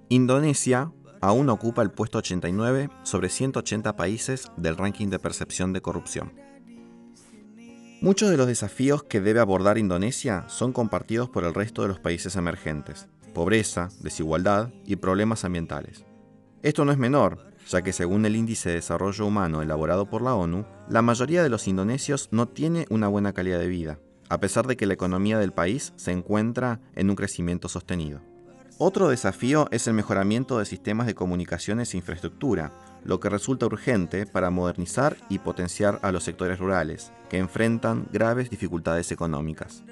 Indonesia 0.09 0.91
aún 1.21 1.49
ocupa 1.49 1.81
el 1.81 1.89
puesto 1.89 2.19
89 2.19 2.91
sobre 3.01 3.29
180 3.29 3.95
países 3.95 4.51
del 4.57 4.77
ranking 4.77 5.07
de 5.07 5.17
percepción 5.17 5.73
de 5.73 5.81
corrupción. 5.81 6.33
Muchos 8.01 8.31
de 8.31 8.37
los 8.37 8.47
desafíos 8.47 9.03
que 9.03 9.21
debe 9.21 9.41
abordar 9.41 9.77
Indonesia 9.77 10.45
son 10.47 10.73
compartidos 10.73 11.29
por 11.29 11.43
el 11.43 11.53
resto 11.53 11.83
de 11.83 11.87
los 11.87 11.99
países 11.99 12.35
emergentes, 12.35 13.07
pobreza, 13.35 13.89
desigualdad 13.99 14.71
y 14.87 14.95
problemas 14.95 15.45
ambientales. 15.45 16.03
Esto 16.63 16.83
no 16.83 16.91
es 16.91 16.97
menor, 16.97 17.51
ya 17.69 17.83
que 17.83 17.93
según 17.93 18.25
el 18.25 18.35
Índice 18.35 18.69
de 18.69 18.75
Desarrollo 18.75 19.27
Humano 19.27 19.61
elaborado 19.61 20.09
por 20.09 20.23
la 20.23 20.33
ONU, 20.33 20.65
la 20.89 21.03
mayoría 21.03 21.43
de 21.43 21.49
los 21.49 21.67
indonesios 21.67 22.29
no 22.31 22.47
tiene 22.47 22.87
una 22.89 23.07
buena 23.07 23.33
calidad 23.33 23.59
de 23.59 23.67
vida, 23.67 23.99
a 24.29 24.39
pesar 24.39 24.65
de 24.65 24.75
que 24.77 24.87
la 24.87 24.95
economía 24.95 25.37
del 25.37 25.53
país 25.53 25.93
se 25.95 26.11
encuentra 26.11 26.79
en 26.95 27.11
un 27.11 27.15
crecimiento 27.15 27.69
sostenido. 27.69 28.19
Otro 28.79 29.09
desafío 29.09 29.67
es 29.69 29.85
el 29.85 29.93
mejoramiento 29.93 30.57
de 30.57 30.65
sistemas 30.65 31.05
de 31.05 31.13
comunicaciones 31.13 31.93
e 31.93 31.97
infraestructura, 31.97 32.73
lo 33.03 33.19
que 33.19 33.29
resulta 33.29 33.65
urgente 33.65 34.25
para 34.25 34.49
modernizar 34.49 35.17
y 35.29 35.39
potenciar 35.39 35.99
a 36.01 36.11
los 36.11 36.23
sectores 36.23 36.59
rurales, 36.59 37.11
que 37.29 37.37
enfrentan 37.37 38.07
graves 38.11 38.49
dificultades 38.49 39.11
económicas. 39.11 39.83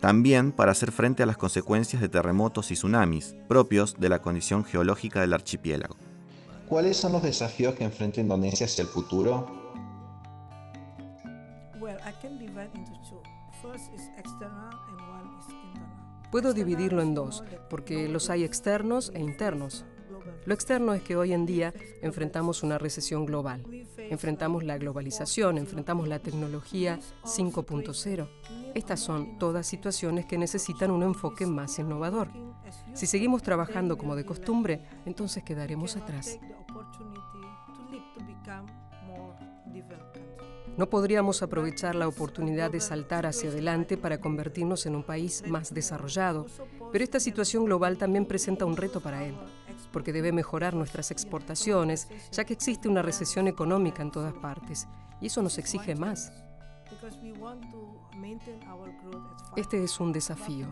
También 0.00 0.52
para 0.52 0.72
hacer 0.72 0.92
frente 0.92 1.22
a 1.22 1.26
las 1.26 1.36
consecuencias 1.36 2.02
de 2.02 2.08
terremotos 2.08 2.70
y 2.70 2.74
tsunamis, 2.74 3.34
propios 3.48 3.96
de 3.98 4.08
la 4.08 4.20
condición 4.20 4.64
geológica 4.64 5.20
del 5.20 5.32
archipiélago. 5.32 5.96
¿Cuáles 6.68 6.96
son 6.96 7.12
los 7.12 7.22
desafíos 7.22 7.74
que 7.74 7.84
enfrenta 7.84 8.20
Indonesia 8.20 8.66
hacia 8.66 8.82
el 8.82 8.88
futuro? 8.88 9.46
Puedo 16.30 16.52
dividirlo 16.52 17.02
en 17.02 17.14
dos, 17.14 17.44
porque 17.70 18.08
los 18.08 18.30
hay 18.30 18.44
externos 18.44 19.10
e 19.14 19.20
internos. 19.20 19.84
Lo 20.44 20.54
externo 20.54 20.94
es 20.94 21.02
que 21.02 21.16
hoy 21.16 21.32
en 21.32 21.46
día 21.46 21.74
enfrentamos 22.02 22.62
una 22.62 22.78
recesión 22.78 23.26
global, 23.26 23.64
enfrentamos 23.98 24.62
la 24.62 24.78
globalización, 24.78 25.58
enfrentamos 25.58 26.06
la 26.06 26.20
tecnología 26.20 27.00
5.0. 27.24 28.28
Estas 28.74 29.00
son 29.00 29.38
todas 29.38 29.66
situaciones 29.66 30.26
que 30.26 30.38
necesitan 30.38 30.90
un 30.90 31.02
enfoque 31.02 31.46
más 31.46 31.78
innovador. 31.78 32.28
Si 32.94 33.06
seguimos 33.06 33.42
trabajando 33.42 33.98
como 33.98 34.14
de 34.14 34.24
costumbre, 34.24 34.82
entonces 35.04 35.42
quedaremos 35.42 35.96
atrás. 35.96 36.38
No 40.76 40.90
podríamos 40.90 41.42
aprovechar 41.42 41.94
la 41.94 42.06
oportunidad 42.06 42.70
de 42.70 42.80
saltar 42.80 43.24
hacia 43.24 43.48
adelante 43.48 43.96
para 43.96 44.20
convertirnos 44.20 44.84
en 44.84 44.94
un 44.94 45.02
país 45.02 45.42
más 45.48 45.72
desarrollado, 45.72 46.46
pero 46.92 47.02
esta 47.02 47.18
situación 47.18 47.64
global 47.64 47.96
también 47.96 48.26
presenta 48.26 48.66
un 48.66 48.76
reto 48.76 49.00
para 49.00 49.24
él 49.24 49.34
porque 49.92 50.12
debe 50.12 50.32
mejorar 50.32 50.74
nuestras 50.74 51.10
exportaciones, 51.10 52.08
ya 52.32 52.44
que 52.44 52.52
existe 52.52 52.88
una 52.88 53.02
recesión 53.02 53.48
económica 53.48 54.02
en 54.02 54.10
todas 54.10 54.34
partes, 54.34 54.86
y 55.20 55.26
eso 55.26 55.42
nos 55.42 55.58
exige 55.58 55.94
más. 55.94 56.32
Este 59.56 59.82
es 59.82 60.00
un 60.00 60.12
desafío, 60.12 60.66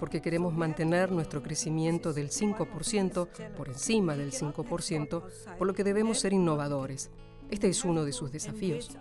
porque 0.00 0.22
queremos 0.22 0.54
mantener 0.54 1.12
nuestro 1.12 1.42
crecimiento 1.42 2.12
del 2.12 2.30
5% 2.30 3.28
por 3.56 3.68
encima 3.68 4.16
del 4.16 4.32
5%, 4.32 5.22
por 5.58 5.66
lo 5.66 5.74
que 5.74 5.84
debemos 5.84 6.18
ser 6.20 6.32
innovadores. 6.32 7.10
Este 7.50 7.68
es 7.68 7.84
uno 7.84 8.04
de 8.04 8.12
sus 8.12 8.32
desafíos. 8.32 8.96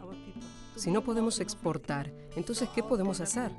Si 0.75 0.91
no 0.91 1.03
podemos 1.03 1.39
exportar, 1.39 2.11
entonces 2.35 2.69
¿qué 2.69 2.83
podemos 2.83 3.21
hacer? 3.21 3.51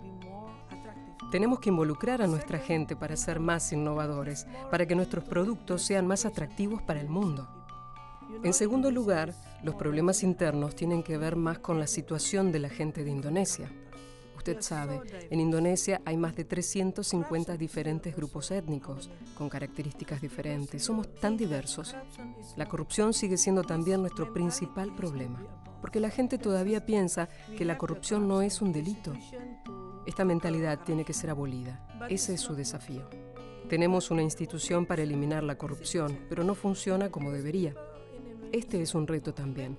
Tenemos 1.30 1.60
que 1.60 1.70
involucrar 1.70 2.20
a 2.20 2.26
nuestra 2.26 2.58
gente 2.58 2.96
para 2.96 3.16
ser 3.16 3.40
más 3.40 3.72
innovadores, 3.72 4.46
para 4.70 4.86
que 4.86 4.94
nuestros 4.94 5.24
productos 5.24 5.82
sean 5.82 6.06
más 6.06 6.24
atractivos 6.26 6.82
para 6.82 7.00
el 7.00 7.08
mundo. 7.08 7.48
En 8.42 8.52
segundo 8.52 8.90
lugar, 8.90 9.34
los 9.62 9.76
problemas 9.76 10.22
internos 10.22 10.74
tienen 10.74 11.02
que 11.02 11.16
ver 11.16 11.36
más 11.36 11.58
con 11.58 11.78
la 11.78 11.86
situación 11.86 12.50
de 12.50 12.58
la 12.58 12.68
gente 12.68 13.04
de 13.04 13.10
Indonesia. 13.10 13.70
Usted 14.36 14.60
sabe, 14.60 15.00
en 15.30 15.38
Indonesia 15.38 16.02
hay 16.04 16.16
más 16.16 16.34
de 16.34 16.44
350 16.44 17.56
diferentes 17.56 18.16
grupos 18.16 18.50
étnicos, 18.50 19.08
con 19.38 19.48
características 19.48 20.20
diferentes. 20.20 20.82
Somos 20.82 21.14
tan 21.14 21.36
diversos. 21.36 21.94
La 22.56 22.66
corrupción 22.66 23.14
sigue 23.14 23.36
siendo 23.36 23.62
también 23.62 24.00
nuestro 24.00 24.32
principal 24.32 24.92
problema, 24.96 25.40
porque 25.80 26.00
la 26.00 26.10
gente 26.10 26.38
todavía 26.38 26.84
piensa 26.84 27.28
que 27.56 27.64
la 27.64 27.78
corrupción 27.78 28.26
no 28.26 28.42
es 28.42 28.60
un 28.60 28.72
delito. 28.72 29.12
Esta 30.06 30.24
mentalidad 30.24 30.80
tiene 30.84 31.04
que 31.04 31.12
ser 31.12 31.30
abolida. 31.30 31.86
Ese 32.08 32.34
es 32.34 32.40
su 32.40 32.54
desafío. 32.54 33.08
Tenemos 33.68 34.10
una 34.10 34.22
institución 34.22 34.84
para 34.84 35.02
eliminar 35.02 35.42
la 35.42 35.56
corrupción, 35.56 36.18
pero 36.28 36.44
no 36.44 36.54
funciona 36.54 37.10
como 37.10 37.30
debería. 37.30 37.74
Este 38.50 38.82
es 38.82 38.94
un 38.94 39.06
reto 39.06 39.32
también, 39.32 39.78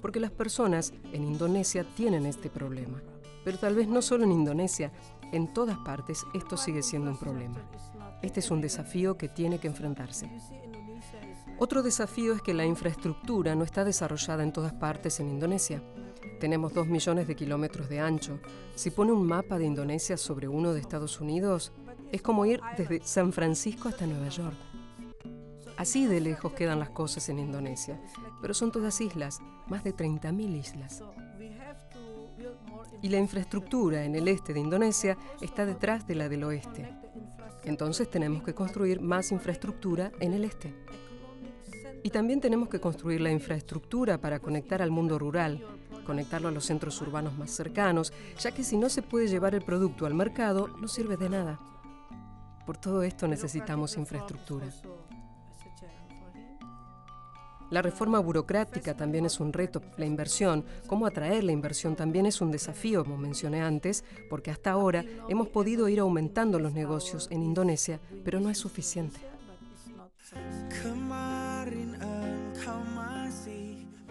porque 0.00 0.20
las 0.20 0.30
personas 0.30 0.92
en 1.12 1.24
Indonesia 1.24 1.84
tienen 1.96 2.26
este 2.26 2.48
problema. 2.48 3.02
Pero 3.44 3.58
tal 3.58 3.74
vez 3.74 3.88
no 3.88 4.02
solo 4.02 4.24
en 4.24 4.32
Indonesia, 4.32 4.92
en 5.32 5.52
todas 5.52 5.76
partes 5.78 6.24
esto 6.32 6.56
sigue 6.56 6.82
siendo 6.82 7.10
un 7.10 7.18
problema. 7.18 7.60
Este 8.22 8.40
es 8.40 8.50
un 8.50 8.60
desafío 8.60 9.16
que 9.18 9.28
tiene 9.28 9.58
que 9.58 9.68
enfrentarse. 9.68 10.30
Otro 11.58 11.82
desafío 11.82 12.34
es 12.34 12.42
que 12.42 12.54
la 12.54 12.64
infraestructura 12.64 13.54
no 13.54 13.64
está 13.64 13.84
desarrollada 13.84 14.42
en 14.42 14.52
todas 14.52 14.72
partes 14.72 15.20
en 15.20 15.28
Indonesia. 15.28 15.82
Tenemos 16.40 16.72
dos 16.72 16.86
millones 16.86 17.26
de 17.26 17.36
kilómetros 17.36 17.88
de 17.88 18.00
ancho. 18.00 18.38
Si 18.74 18.90
pone 18.90 19.12
un 19.12 19.26
mapa 19.26 19.58
de 19.58 19.64
Indonesia 19.64 20.16
sobre 20.16 20.48
uno 20.48 20.72
de 20.72 20.80
Estados 20.80 21.20
Unidos, 21.20 21.72
es 22.12 22.22
como 22.22 22.46
ir 22.46 22.60
desde 22.76 23.00
San 23.02 23.32
Francisco 23.32 23.88
hasta 23.88 24.06
Nueva 24.06 24.28
York. 24.28 24.56
Así 25.76 26.06
de 26.06 26.20
lejos 26.20 26.52
quedan 26.52 26.78
las 26.78 26.90
cosas 26.90 27.28
en 27.28 27.38
Indonesia, 27.38 28.00
pero 28.40 28.54
son 28.54 28.72
todas 28.72 29.00
islas, 29.00 29.40
más 29.68 29.84
de 29.84 29.94
30.000 29.94 30.58
islas 30.58 31.02
y 33.02 33.08
la 33.08 33.18
infraestructura 33.18 34.04
en 34.04 34.14
el 34.14 34.28
este 34.28 34.52
de 34.52 34.60
Indonesia 34.60 35.16
está 35.40 35.66
detrás 35.66 36.06
de 36.06 36.14
la 36.14 36.28
del 36.28 36.44
oeste. 36.44 36.88
Entonces 37.64 38.10
tenemos 38.10 38.42
que 38.42 38.54
construir 38.54 39.00
más 39.00 39.32
infraestructura 39.32 40.12
en 40.20 40.32
el 40.32 40.44
este. 40.44 40.74
Y 42.02 42.10
también 42.10 42.40
tenemos 42.40 42.68
que 42.68 42.80
construir 42.80 43.20
la 43.20 43.30
infraestructura 43.30 44.18
para 44.18 44.38
conectar 44.38 44.80
al 44.80 44.90
mundo 44.90 45.18
rural, 45.18 45.64
conectarlo 46.06 46.48
a 46.48 46.52
los 46.52 46.64
centros 46.64 47.00
urbanos 47.02 47.36
más 47.36 47.50
cercanos, 47.50 48.12
ya 48.38 48.52
que 48.52 48.64
si 48.64 48.78
no 48.78 48.88
se 48.88 49.02
puede 49.02 49.28
llevar 49.28 49.54
el 49.54 49.62
producto 49.62 50.06
al 50.06 50.14
mercado, 50.14 50.68
no 50.80 50.88
sirve 50.88 51.16
de 51.16 51.28
nada. 51.28 51.58
Por 52.64 52.78
todo 52.78 53.02
esto 53.02 53.28
necesitamos 53.28 53.96
infraestructura. 53.96 54.66
La 57.70 57.82
reforma 57.82 58.20
burocrática 58.20 58.94
también 58.94 59.26
es 59.26 59.40
un 59.40 59.52
reto, 59.52 59.82
la 59.96 60.06
inversión, 60.06 60.64
cómo 60.86 61.04
atraer 61.04 61.42
la 61.42 61.50
inversión 61.50 61.96
también 61.96 62.24
es 62.24 62.40
un 62.40 62.52
desafío, 62.52 63.02
como 63.02 63.16
mencioné 63.16 63.60
antes, 63.60 64.04
porque 64.30 64.52
hasta 64.52 64.70
ahora 64.70 65.04
hemos 65.28 65.48
podido 65.48 65.88
ir 65.88 65.98
aumentando 65.98 66.60
los 66.60 66.74
negocios 66.74 67.26
en 67.32 67.42
Indonesia, 67.42 67.98
pero 68.24 68.38
no 68.38 68.50
es 68.50 68.58
suficiente. 68.58 69.18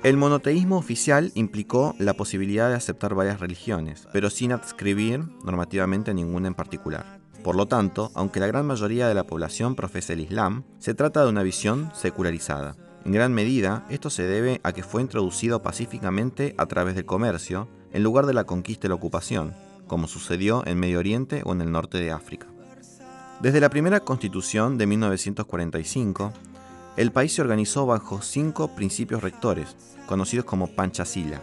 El 0.06 0.18
monoteísmo 0.18 0.78
oficial 0.78 1.32
implicó 1.34 1.96
la 1.98 2.14
posibilidad 2.14 2.70
de 2.70 2.76
aceptar 2.76 3.16
varias 3.16 3.40
religiones, 3.40 4.08
pero 4.14 4.30
sin 4.30 4.52
adscribir 4.52 5.26
normativamente 5.44 6.14
ninguna 6.14 6.48
en 6.48 6.54
particular. 6.54 7.20
Por 7.44 7.56
lo 7.56 7.66
tanto, 7.66 8.12
aunque 8.14 8.40
la 8.40 8.46
gran 8.46 8.68
mayoría 8.68 9.08
de 9.08 9.16
la 9.16 9.24
población 9.24 9.74
profesa 9.74 10.14
el 10.14 10.20
Islam, 10.20 10.64
se 10.78 10.94
trata 10.94 11.24
de 11.24 11.30
una 11.32 11.42
visión 11.42 11.90
secularizada. 11.96 12.76
En 13.04 13.14
gran 13.14 13.34
medida, 13.34 13.84
esto 13.90 14.12
se 14.12 14.22
debe 14.22 14.62
a 14.62 14.74
que 14.74 14.84
fue 14.84 15.02
introducido 15.02 15.64
pacíficamente 15.64 16.54
a 16.60 16.68
través 16.68 16.94
del 16.94 17.08
comercio, 17.08 17.68
en 17.92 18.04
lugar 18.04 18.28
de 18.28 18.36
la 18.36 18.44
conquista 18.44 18.86
y 18.86 18.90
la 18.90 18.96
ocupación, 18.96 19.56
como 19.88 20.08
sucedió 20.08 20.62
en 20.68 20.78
Medio 20.78 21.00
Oriente 21.00 21.42
o 21.46 21.54
en 21.54 21.62
el 21.62 21.72
norte 21.72 21.98
de 21.98 22.12
África. 22.12 22.46
Desde 23.42 23.60
la 23.60 23.72
primera 23.72 24.02
constitución 24.02 24.78
de 24.78 24.86
1945, 24.86 26.32
el 26.98 27.12
país 27.12 27.34
se 27.34 27.42
organizó 27.42 27.86
bajo 27.86 28.22
cinco 28.22 28.70
principios 28.70 29.22
rectores, 29.22 29.76
conocidos 30.06 30.46
como 30.46 30.68
Panchasila, 30.68 31.42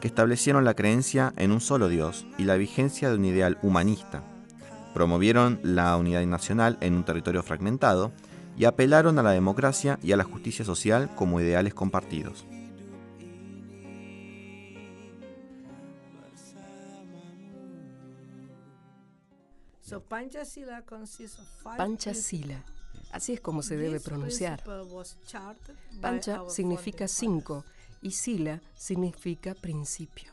que 0.00 0.06
establecieron 0.06 0.64
la 0.64 0.74
creencia 0.74 1.32
en 1.36 1.50
un 1.50 1.60
solo 1.60 1.88
Dios 1.88 2.24
y 2.38 2.44
la 2.44 2.56
vigencia 2.56 3.10
de 3.10 3.16
un 3.16 3.24
ideal 3.24 3.58
humanista. 3.62 4.22
Promovieron 4.94 5.58
la 5.64 5.96
unidad 5.96 6.24
nacional 6.24 6.78
en 6.80 6.94
un 6.94 7.04
territorio 7.04 7.42
fragmentado 7.42 8.12
y 8.56 8.64
apelaron 8.64 9.18
a 9.18 9.24
la 9.24 9.32
democracia 9.32 9.98
y 10.02 10.12
a 10.12 10.16
la 10.16 10.24
justicia 10.24 10.64
social 10.64 11.10
como 11.16 11.40
ideales 11.40 11.74
compartidos. 11.74 12.46
Panchasila, 21.76 22.64
así 23.12 23.34
es 23.34 23.40
como 23.40 23.62
se 23.62 23.76
debe 23.76 24.00
pronunciar. 24.00 24.62
Pancha 26.00 26.42
significa 26.48 27.08
cinco 27.08 27.64
y 28.02 28.12
Sila 28.12 28.60
significa 28.76 29.54
principio. 29.54 30.32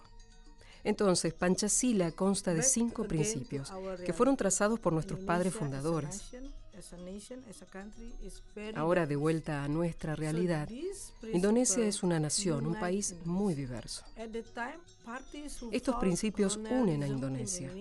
Entonces, 0.84 1.34
Panchasila 1.34 2.12
consta 2.14 2.54
de 2.54 2.64
cinco 2.64 3.06
principios 3.06 3.74
que 4.06 4.14
fueron 4.14 4.38
trazados 4.38 4.80
por 4.80 4.94
nuestros 4.94 5.20
padres 5.20 5.54
fundadores. 5.54 6.32
Ahora 8.76 9.06
de 9.06 9.16
vuelta 9.16 9.64
a 9.64 9.68
nuestra 9.68 10.16
realidad, 10.16 10.70
Indonesia 11.34 11.86
es 11.86 12.04
una 12.04 12.20
nación, 12.20 12.68
un 12.68 12.80
país 12.80 13.16
muy 13.26 13.54
diverso. 13.54 14.06
Estos 15.72 15.96
principios 15.96 16.58
unen 16.58 17.04
a 17.04 17.08
Indonesia. 17.08 17.72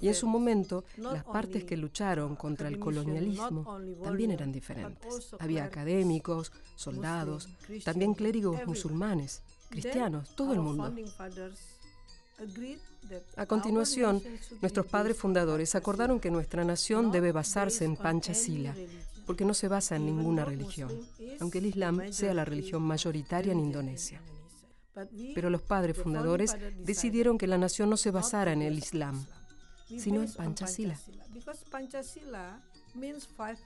Y 0.00 0.08
en 0.08 0.14
su 0.14 0.26
momento, 0.26 0.84
las 0.96 1.24
partes 1.24 1.64
que 1.64 1.76
lucharon 1.76 2.36
contra 2.36 2.68
el 2.68 2.78
colonialismo 2.78 3.80
también 4.02 4.30
eran 4.30 4.52
diferentes. 4.52 5.34
Había 5.38 5.64
académicos, 5.64 6.52
soldados, 6.76 7.48
también 7.84 8.14
clérigos 8.14 8.66
musulmanes, 8.66 9.42
cristianos, 9.70 10.34
todo 10.36 10.52
el 10.52 10.60
mundo. 10.60 10.92
A 13.36 13.46
continuación, 13.46 14.22
nuestros 14.60 14.86
padres 14.86 15.16
fundadores 15.16 15.74
acordaron 15.74 16.20
que 16.20 16.30
nuestra 16.30 16.64
nación 16.64 17.12
debe 17.12 17.32
basarse 17.32 17.84
en 17.84 17.96
Panchasila, 17.96 18.74
porque 19.26 19.44
no 19.44 19.54
se 19.54 19.68
basa 19.68 19.96
en 19.96 20.06
ninguna 20.06 20.44
religión, 20.44 20.90
aunque 21.40 21.58
el 21.58 21.66
Islam 21.66 22.12
sea 22.12 22.34
la 22.34 22.44
religión 22.44 22.82
mayoritaria 22.82 23.52
en 23.52 23.60
Indonesia. 23.60 24.20
Pero 25.34 25.50
los 25.50 25.62
padres 25.62 25.96
fundadores 25.96 26.56
decidieron 26.78 27.36
que 27.36 27.46
la 27.46 27.58
nación 27.58 27.90
no 27.90 27.96
se 27.96 28.10
basara 28.10 28.52
en 28.52 28.62
el 28.62 28.78
Islam, 28.78 29.26
sino 29.86 30.22
en 30.22 30.32
Panchasila. 30.32 30.98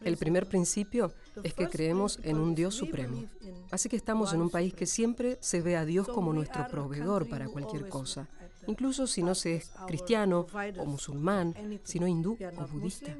El 0.02 0.16
primer 0.16 0.48
principio 0.48 1.12
es 1.42 1.54
que 1.54 1.68
creemos 1.68 2.18
en 2.22 2.38
un 2.38 2.54
Dios 2.54 2.74
supremo. 2.74 3.24
Así 3.70 3.88
que 3.88 3.96
estamos 3.96 4.32
en 4.32 4.40
un 4.40 4.50
país 4.50 4.72
que 4.72 4.86
siempre 4.86 5.38
se 5.40 5.60
ve 5.60 5.76
a 5.76 5.84
Dios 5.84 6.08
como 6.08 6.32
nuestro 6.32 6.66
proveedor 6.68 7.28
para 7.28 7.48
cualquier 7.48 7.88
cosa. 7.88 8.28
incluso 8.66 9.06
si 9.06 9.22
no 9.22 9.34
se 9.34 9.56
es 9.56 9.70
cristiano 9.86 10.46
o 10.78 10.84
musulmán, 10.84 11.54
sino 11.84 12.06
hindú 12.06 12.36
o 12.56 12.66
budista. 12.66 13.14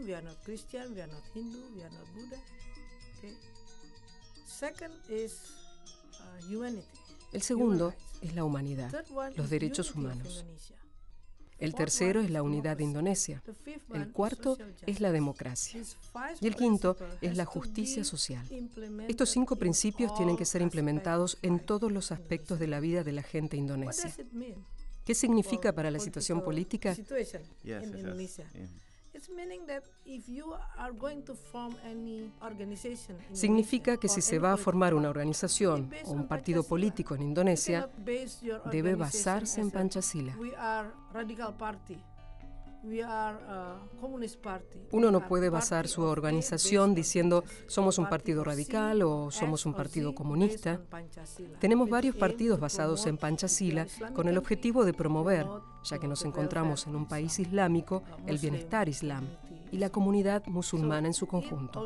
El 7.32 7.42
segundo 7.42 7.94
es 8.20 8.34
la 8.34 8.44
humanidad, 8.44 9.04
los 9.36 9.50
derechos 9.50 9.94
humanos. 9.94 10.44
El 11.58 11.74
tercero 11.74 12.20
es 12.20 12.30
la 12.30 12.42
unidad 12.42 12.76
de 12.76 12.84
Indonesia. 12.84 13.42
El 13.92 14.10
cuarto 14.12 14.56
es 14.86 15.00
la 15.00 15.12
democracia. 15.12 15.82
Y 16.40 16.46
el 16.46 16.54
quinto 16.54 16.96
es 17.20 17.36
la 17.36 17.44
justicia 17.44 18.04
social. 18.04 18.46
Estos 19.08 19.30
cinco 19.30 19.56
principios 19.56 20.14
tienen 20.14 20.36
que 20.36 20.44
ser 20.44 20.62
implementados 20.62 21.38
en 21.42 21.58
todos 21.60 21.90
los 21.90 22.12
aspectos 22.12 22.58
de 22.58 22.68
la 22.68 22.80
vida 22.80 23.02
de 23.02 23.12
la 23.12 23.22
gente 23.22 23.56
indonesia. 23.56 24.14
¿Qué 25.04 25.14
significa 25.14 25.72
para 25.72 25.90
la 25.90 25.98
situación 25.98 26.42
política? 26.42 26.94
Significa 33.32 33.96
que 33.96 34.08
si 34.08 34.20
se 34.20 34.38
va 34.38 34.52
a 34.52 34.56
formar 34.56 34.94
una 34.94 35.10
organización 35.10 35.90
o 36.04 36.12
un 36.12 36.26
partido 36.26 36.62
político 36.62 37.14
en 37.14 37.22
Indonesia, 37.22 37.90
debe 38.70 38.94
basarse 38.94 39.60
en 39.60 39.70
Panchasila. 39.70 40.36
Uno 44.92 45.10
no 45.10 45.26
puede 45.26 45.50
basar 45.50 45.88
su 45.88 46.02
organización 46.02 46.94
diciendo 46.94 47.44
somos 47.66 47.98
un 47.98 48.08
partido 48.08 48.44
radical 48.44 49.02
o 49.02 49.30
somos 49.30 49.66
un 49.66 49.74
partido 49.74 50.14
comunista. 50.14 50.80
Tenemos 51.58 51.88
varios 51.88 52.16
partidos 52.16 52.60
basados 52.60 53.06
en 53.06 53.18
Panchasila 53.18 53.86
con 54.14 54.28
el 54.28 54.38
objetivo 54.38 54.84
de 54.84 54.94
promover, 54.94 55.46
ya 55.84 55.98
que 55.98 56.08
nos 56.08 56.24
encontramos 56.24 56.86
en 56.86 56.94
un 56.94 57.06
país 57.06 57.38
islámico, 57.38 58.02
el 58.26 58.38
bienestar 58.38 58.88
islam 58.88 59.26
y 59.72 59.78
la 59.78 59.90
comunidad 59.90 60.46
musulmana 60.46 61.08
en 61.08 61.14
su 61.14 61.26
conjunto. 61.26 61.84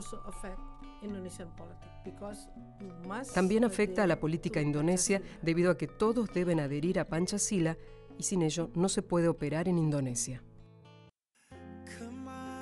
También 3.35 3.64
afecta 3.64 4.02
a 4.02 4.07
la 4.07 4.20
política 4.20 4.61
indonesia 4.61 5.22
debido 5.40 5.70
a 5.70 5.78
que 5.78 5.88
todos 5.88 6.33
deben 6.33 6.61
adherir 6.61 7.00
a 7.00 7.07
Panchasila 7.07 7.76
y 8.18 8.22
sin 8.24 8.42
ello 8.42 8.70
no 8.74 8.88
se 8.88 9.02
puede 9.02 9.28
operar 9.28 9.68
en 9.68 9.78
Indonesia. 9.78 10.42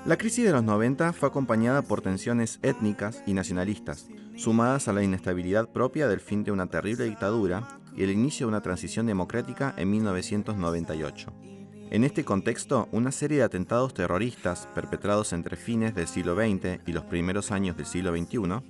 La 0.06 0.16
crisis 0.16 0.46
de 0.46 0.52
los 0.52 0.64
90 0.64 1.12
fue 1.12 1.28
acompañada 1.28 1.82
por 1.82 2.00
tensiones 2.00 2.58
étnicas 2.62 3.22
y 3.26 3.34
nacionalistas, 3.34 4.08
sumadas 4.34 4.88
a 4.88 4.94
la 4.94 5.02
inestabilidad 5.02 5.68
propia 5.68 6.08
del 6.08 6.20
fin 6.20 6.42
de 6.42 6.52
una 6.52 6.68
terrible 6.68 7.04
dictadura 7.04 7.68
y 7.94 8.02
el 8.02 8.10
inicio 8.10 8.46
de 8.46 8.48
una 8.48 8.62
transición 8.62 9.04
democrática 9.04 9.74
en 9.76 9.90
1998. 9.90 11.32
En 11.90 12.04
este 12.04 12.24
contexto, 12.24 12.88
una 12.92 13.12
serie 13.12 13.38
de 13.38 13.44
atentados 13.44 13.92
terroristas 13.92 14.66
perpetrados 14.74 15.34
entre 15.34 15.56
fines 15.56 15.94
del 15.94 16.08
siglo 16.08 16.34
XX 16.34 16.80
y 16.86 16.92
los 16.92 17.04
primeros 17.04 17.50
años 17.50 17.76
del 17.76 17.84
siglo 17.84 18.16
XXI 18.16 18.62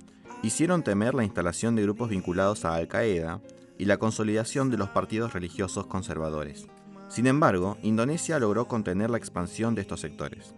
hicieron 0.43 0.83
temer 0.83 1.13
la 1.13 1.23
instalación 1.23 1.77
de 1.77 1.83
grupos 1.83 2.09
vinculados 2.09 2.65
a 2.65 2.75
Al-Qaeda 2.75 3.39
y 3.77 3.85
la 3.85 3.97
consolidación 3.97 4.69
de 4.69 4.77
los 4.77 4.89
partidos 4.89 5.31
religiosos 5.31 5.87
conservadores. 5.87 6.67
Sin 7.07 7.25
embargo, 7.25 7.77
Indonesia 7.83 8.37
logró 8.37 8.67
contener 8.67 9.09
la 9.09 9.17
expansión 9.17 9.75
de 9.75 9.81
estos 9.81 10.01
sectores. 10.01 10.55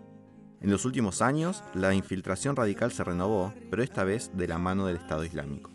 En 0.63 0.71
los 0.71 0.85
últimos 0.85 1.21
años, 1.21 1.61
la 1.73 1.93
infiltración 1.93 2.55
radical 2.55 2.89
se 2.93 3.03
renovó, 3.03 3.53
pero 3.69 3.83
esta 3.83 4.05
vez 4.05 4.31
de 4.33 4.47
la 4.47 4.57
mano 4.57 4.87
del 4.87 4.95
Estado 4.95 5.25
Islámico. 5.25 5.69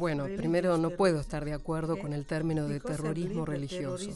Bueno, 0.00 0.24
primero 0.36 0.76
no 0.76 0.90
puedo 0.90 1.20
estar 1.20 1.44
de 1.44 1.52
acuerdo 1.52 1.98
con 2.00 2.12
el 2.12 2.26
término 2.26 2.66
de 2.66 2.80
terrorismo 2.80 3.44
religioso, 3.44 4.10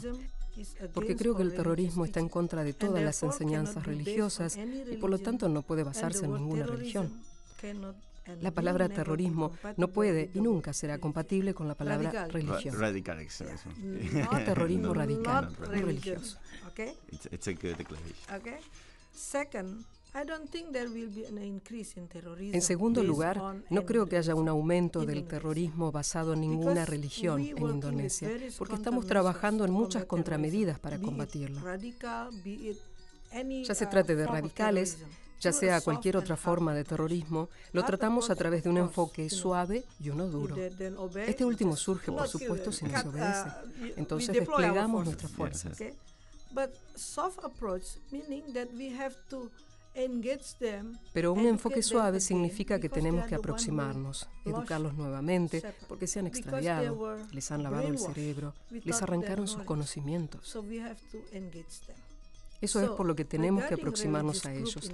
porque 0.93 1.15
creo 1.15 1.37
que 1.37 1.45
el 1.45 1.55
terrorismo 1.55 2.05
está 2.05 2.19
en 2.19 2.29
contra 2.29 2.65
de 2.65 2.73
todas 2.73 3.05
las 3.05 3.23
enseñanzas 3.23 3.87
religiosas 3.87 4.57
y 4.57 4.97
por 4.97 5.09
lo 5.09 5.21
tanto 5.21 5.49
no 5.49 5.63
puede 5.63 5.85
basarse 5.85 6.25
en 6.25 6.35
ninguna 6.35 6.67
religión. 6.67 7.23
La 8.41 8.51
palabra 8.51 8.89
terrorismo 8.89 9.53
no 9.77 9.89
puede 9.89 10.31
y 10.35 10.41
nunca 10.41 10.73
será 10.73 10.99
compatible 10.99 11.55
con 11.55 11.69
la 11.69 11.75
palabra 11.75 12.27
religión. 12.29 12.79
Radical, 12.79 13.27
No 14.13 14.39
terrorismo 14.45 14.95
radical, 14.95 15.51
no 15.59 15.67
religioso. 15.67 16.39
It's 17.11 17.49
a 17.49 17.53
good 17.53 17.77
declaration. 17.77 18.15
Second, 19.13 19.85
en 22.53 22.63
segundo 22.63 23.03
lugar, 23.03 23.41
no 23.71 23.87
creo 23.87 24.07
que 24.07 24.17
haya 24.17 24.35
un 24.35 24.49
aumento 24.49 25.05
del 25.05 25.27
terrorismo 25.27 25.93
basado 25.93 26.33
en 26.33 26.41
ninguna 26.41 26.85
religión 26.85 27.41
en 27.41 27.59
Indonesia, 27.59 28.31
porque 28.57 28.75
estamos 28.75 29.07
trabajando 29.07 29.65
en 29.65 29.73
muchas 29.73 30.05
contramedidas 30.07 30.79
para 30.79 30.99
combatirlo. 30.99 31.61
Ya 33.65 33.75
se 33.75 33.85
uh, 33.85 33.91
trate 33.91 34.17
de 34.17 34.27
radicales, 34.27 34.99
ya 35.41 35.53
sea 35.53 35.81
cualquier 35.81 36.17
otra 36.17 36.37
forma 36.37 36.75
de 36.75 36.85
terrorismo, 36.85 37.49
lo 37.73 37.85
tratamos 37.85 38.31
a 38.31 38.37
través 38.37 38.65
de 38.65 38.71
un 38.71 38.79
enfoque 38.79 39.31
suave 39.31 39.85
y 40.01 40.11
uno 40.11 40.27
duro. 40.27 40.57
Este 41.27 41.45
último 41.45 41.77
surge, 41.77 42.13
por 42.13 42.29
supuesto, 42.29 42.73
si 42.73 42.87
nos 42.87 43.05
obedece. 43.05 43.49
Entonces 43.97 44.35
desplegamos 44.35 45.05
nuestras 45.05 45.33
fuerzas. 45.33 45.79
Pero 51.13 51.33
un 51.33 51.47
enfoque 51.47 51.83
suave 51.83 52.21
significa 52.21 52.79
que 52.79 52.89
tenemos 52.89 53.27
que 53.27 53.35
aproximarnos, 53.35 54.29
educarlos 54.45 54.95
nuevamente, 54.95 55.63
porque 55.89 56.07
se 56.07 56.21
han 56.21 56.27
extraviado, 56.27 57.17
les 57.33 57.51
han 57.51 57.63
lavado 57.63 57.89
el 57.89 57.99
cerebro, 57.99 58.55
les 58.71 59.03
arrancaron 59.03 59.49
sus 59.49 59.63
conocimientos. 59.65 60.57
Eso 62.61 62.81
es 62.83 62.89
por 62.91 63.07
lo 63.07 63.15
que 63.15 63.25
tenemos 63.25 63.65
que 63.65 63.75
aproximarnos 63.75 64.45
a 64.47 64.55
ellos. 64.55 64.93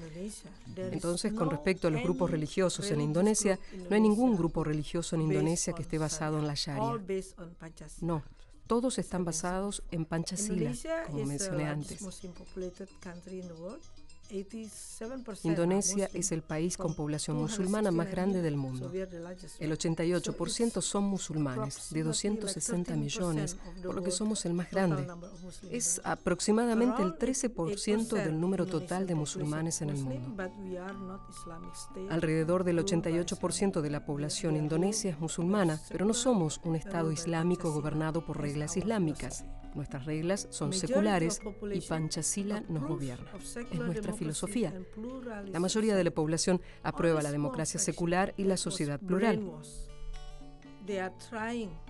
Entonces, 0.76 1.32
con 1.32 1.50
respecto 1.50 1.88
a 1.88 1.90
los 1.90 2.02
grupos 2.02 2.30
religiosos 2.30 2.90
en 2.90 3.00
Indonesia, 3.00 3.58
no 3.88 3.94
hay 3.94 4.00
ningún 4.00 4.36
grupo 4.36 4.64
religioso 4.64 5.16
en 5.16 5.22
Indonesia 5.22 5.72
que 5.72 5.82
esté 5.82 5.98
basado 5.98 6.38
en 6.38 6.46
la 6.46 6.54
Sharia. 6.54 7.00
No, 8.00 8.22
todos 8.66 8.98
están 8.98 9.24
basados 9.24 9.82
en 9.90 10.04
Panchasila, 10.04 10.72
como 11.06 11.24
mencioné 11.24 11.64
antes. 11.64 12.00
Indonesia 15.42 16.10
es 16.12 16.32
el 16.32 16.42
país 16.42 16.76
con 16.76 16.94
población 16.94 17.36
musulmana 17.36 17.90
más 17.90 18.10
grande 18.10 18.42
del 18.42 18.56
mundo. 18.56 18.90
El 19.58 19.72
88% 19.72 20.80
son 20.80 21.04
musulmanes, 21.04 21.90
de 21.90 22.02
260 22.02 22.96
millones, 22.96 23.56
por 23.82 23.94
lo 23.94 24.02
que 24.02 24.10
somos 24.10 24.44
el 24.46 24.54
más 24.54 24.70
grande. 24.70 25.06
Es 25.70 26.00
aproximadamente 26.04 27.02
el 27.02 27.14
13% 27.18 28.14
del 28.14 28.40
número 28.40 28.66
total 28.66 29.06
de 29.06 29.14
musulmanes 29.14 29.82
en 29.82 29.90
el 29.90 29.98
mundo. 29.98 30.42
Alrededor 32.10 32.64
del 32.64 32.78
88% 32.78 33.80
de 33.80 33.90
la 33.90 34.04
población 34.04 34.56
indonesia 34.56 35.10
es 35.10 35.18
musulmana, 35.18 35.80
pero 35.90 36.04
no 36.04 36.14
somos 36.14 36.60
un 36.64 36.76
Estado 36.76 37.12
islámico 37.12 37.72
gobernado 37.72 38.24
por 38.24 38.40
reglas 38.40 38.76
islámicas. 38.76 39.44
Nuestras 39.74 40.04
reglas 40.04 40.46
son 40.50 40.72
seculares 40.72 41.40
y 41.72 41.80
Panchasila 41.80 42.62
nos 42.68 42.84
gobierna. 42.84 43.30
Es 43.72 43.78
nuestra 43.78 44.12
filosofía. 44.12 44.72
La 45.46 45.60
mayoría 45.60 45.96
de 45.96 46.04
la 46.04 46.10
población 46.10 46.60
aprueba 46.82 47.22
la 47.22 47.32
democracia 47.32 47.80
secular 47.80 48.34
y 48.36 48.44
la 48.44 48.56
sociedad 48.56 49.00
plural. 49.00 49.42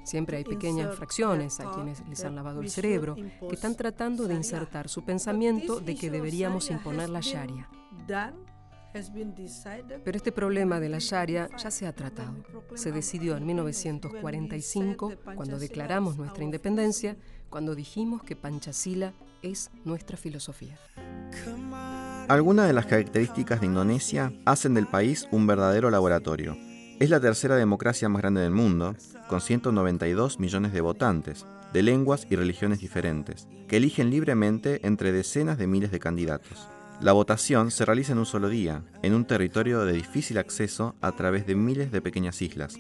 Siempre 0.05 0.37
hay 0.38 0.44
pequeñas 0.44 0.94
fracciones 0.94 1.59
a 1.61 1.70
quienes 1.73 2.07
les 2.09 2.25
han 2.25 2.37
lavado 2.37 2.61
el 2.61 2.70
cerebro 2.70 3.16
que 3.16 3.55
están 3.55 3.75
tratando 3.75 4.27
de 4.29 4.35
insertar 4.35 4.88
su 4.88 5.05
pensamiento 5.05 5.81
de 5.81 5.97
que 5.97 6.11
deberíamos 6.11 6.70
imponer 6.70 7.11
la 7.11 7.20
Sharia. 7.20 7.68
Pero 10.05 10.16
este 10.16 10.31
problema 10.31 10.79
de 10.79 10.88
la 10.88 10.99
Sharia 11.01 11.49
ya 11.57 11.70
se 11.73 11.87
ha 11.87 11.92
tratado. 11.92 12.37
Se 12.77 12.92
decidió 12.92 13.37
en 13.37 13.44
1945, 13.44 15.12
cuando 15.35 15.59
declaramos 15.59 16.16
nuestra 16.16 16.44
independencia, 16.44 17.16
cuando 17.54 17.76
dijimos 17.76 18.24
que 18.24 18.34
Panchasila 18.34 19.12
es 19.40 19.70
nuestra 19.84 20.16
filosofía. 20.16 20.76
Algunas 22.26 22.66
de 22.66 22.72
las 22.72 22.86
características 22.86 23.60
de 23.60 23.66
Indonesia 23.66 24.32
hacen 24.44 24.74
del 24.74 24.88
país 24.88 25.28
un 25.30 25.46
verdadero 25.46 25.88
laboratorio. 25.88 26.56
Es 26.98 27.10
la 27.10 27.20
tercera 27.20 27.54
democracia 27.54 28.08
más 28.08 28.22
grande 28.22 28.40
del 28.40 28.50
mundo, 28.50 28.96
con 29.28 29.40
192 29.40 30.40
millones 30.40 30.72
de 30.72 30.80
votantes, 30.80 31.46
de 31.72 31.84
lenguas 31.84 32.26
y 32.28 32.34
religiones 32.34 32.80
diferentes, 32.80 33.46
que 33.68 33.76
eligen 33.76 34.10
libremente 34.10 34.84
entre 34.84 35.12
decenas 35.12 35.56
de 35.56 35.68
miles 35.68 35.92
de 35.92 36.00
candidatos. 36.00 36.66
La 37.00 37.12
votación 37.12 37.70
se 37.70 37.84
realiza 37.84 38.14
en 38.14 38.18
un 38.18 38.26
solo 38.26 38.48
día, 38.48 38.82
en 39.02 39.14
un 39.14 39.26
territorio 39.26 39.84
de 39.84 39.92
difícil 39.92 40.38
acceso 40.38 40.96
a 41.00 41.12
través 41.12 41.46
de 41.46 41.54
miles 41.54 41.92
de 41.92 42.02
pequeñas 42.02 42.42
islas, 42.42 42.74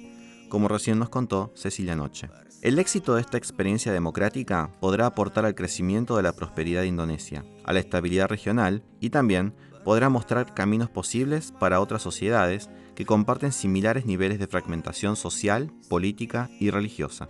como 0.48 0.68
recién 0.68 0.98
nos 0.98 1.08
contó 1.08 1.52
Cecilia 1.54 1.96
Noche. 1.96 2.28
El 2.62 2.78
éxito 2.78 3.14
de 3.14 3.20
esta 3.20 3.36
experiencia 3.36 3.92
democrática 3.92 4.70
podrá 4.80 5.06
aportar 5.06 5.44
al 5.44 5.54
crecimiento 5.54 6.16
de 6.16 6.22
la 6.22 6.32
prosperidad 6.32 6.80
de 6.80 6.86
Indonesia, 6.86 7.44
a 7.64 7.72
la 7.72 7.80
estabilidad 7.80 8.28
regional 8.28 8.82
y 9.00 9.10
también 9.10 9.54
podrá 9.84 10.08
mostrar 10.08 10.54
caminos 10.54 10.88
posibles 10.88 11.52
para 11.52 11.80
otras 11.80 12.02
sociedades 12.02 12.70
que 12.94 13.04
comparten 13.04 13.52
similares 13.52 14.06
niveles 14.06 14.38
de 14.38 14.46
fragmentación 14.46 15.16
social, 15.16 15.70
política 15.88 16.48
y 16.58 16.70
religiosa. 16.70 17.28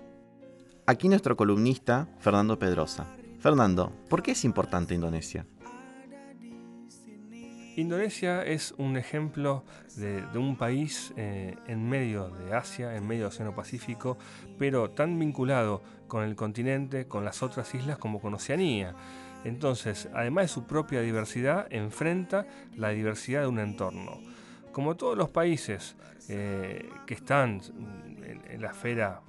Aquí 0.86 1.08
nuestro 1.08 1.36
columnista, 1.36 2.08
Fernando 2.20 2.58
Pedrosa. 2.58 3.06
Fernando, 3.40 3.92
¿por 4.08 4.22
qué 4.22 4.32
es 4.32 4.44
importante 4.44 4.94
Indonesia? 4.94 5.46
Indonesia 7.76 8.44
es 8.44 8.74
un 8.78 8.96
ejemplo 8.96 9.64
de, 9.96 10.22
un 10.38 10.56
país 10.56 11.12
eh, 11.16 11.56
en 11.66 11.88
medio 11.88 12.28
de 12.28 12.54
Asia, 12.54 12.96
en 12.96 13.06
medio 13.06 13.24
del 13.24 13.32
Océano 13.32 13.54
Pacífico, 13.54 14.16
pero 14.58 14.90
tan 14.90 15.18
vinculado 15.18 15.82
con 16.06 16.22
el 16.22 16.36
continente, 16.36 17.06
con 17.06 17.24
las 17.24 17.42
otras 17.42 17.74
islas 17.74 17.98
como 17.98 18.20
con 18.20 18.34
Oceanía. 18.34 18.94
Entonces, 19.44 20.08
además 20.14 20.44
de 20.44 20.48
su 20.48 20.66
propia 20.66 21.00
diversidad, 21.00 21.66
enfrenta 21.70 22.46
la 22.76 22.90
diversidad 22.90 23.42
de 23.42 23.48
un 23.48 23.58
entorno. 23.58 24.20
Como 24.72 24.96
todos 24.96 25.16
los 25.16 25.28
países 25.30 25.96
que 26.26 27.14
están 27.14 27.60
en, 28.24 28.60
la 28.60 28.70
esfera 28.70 29.22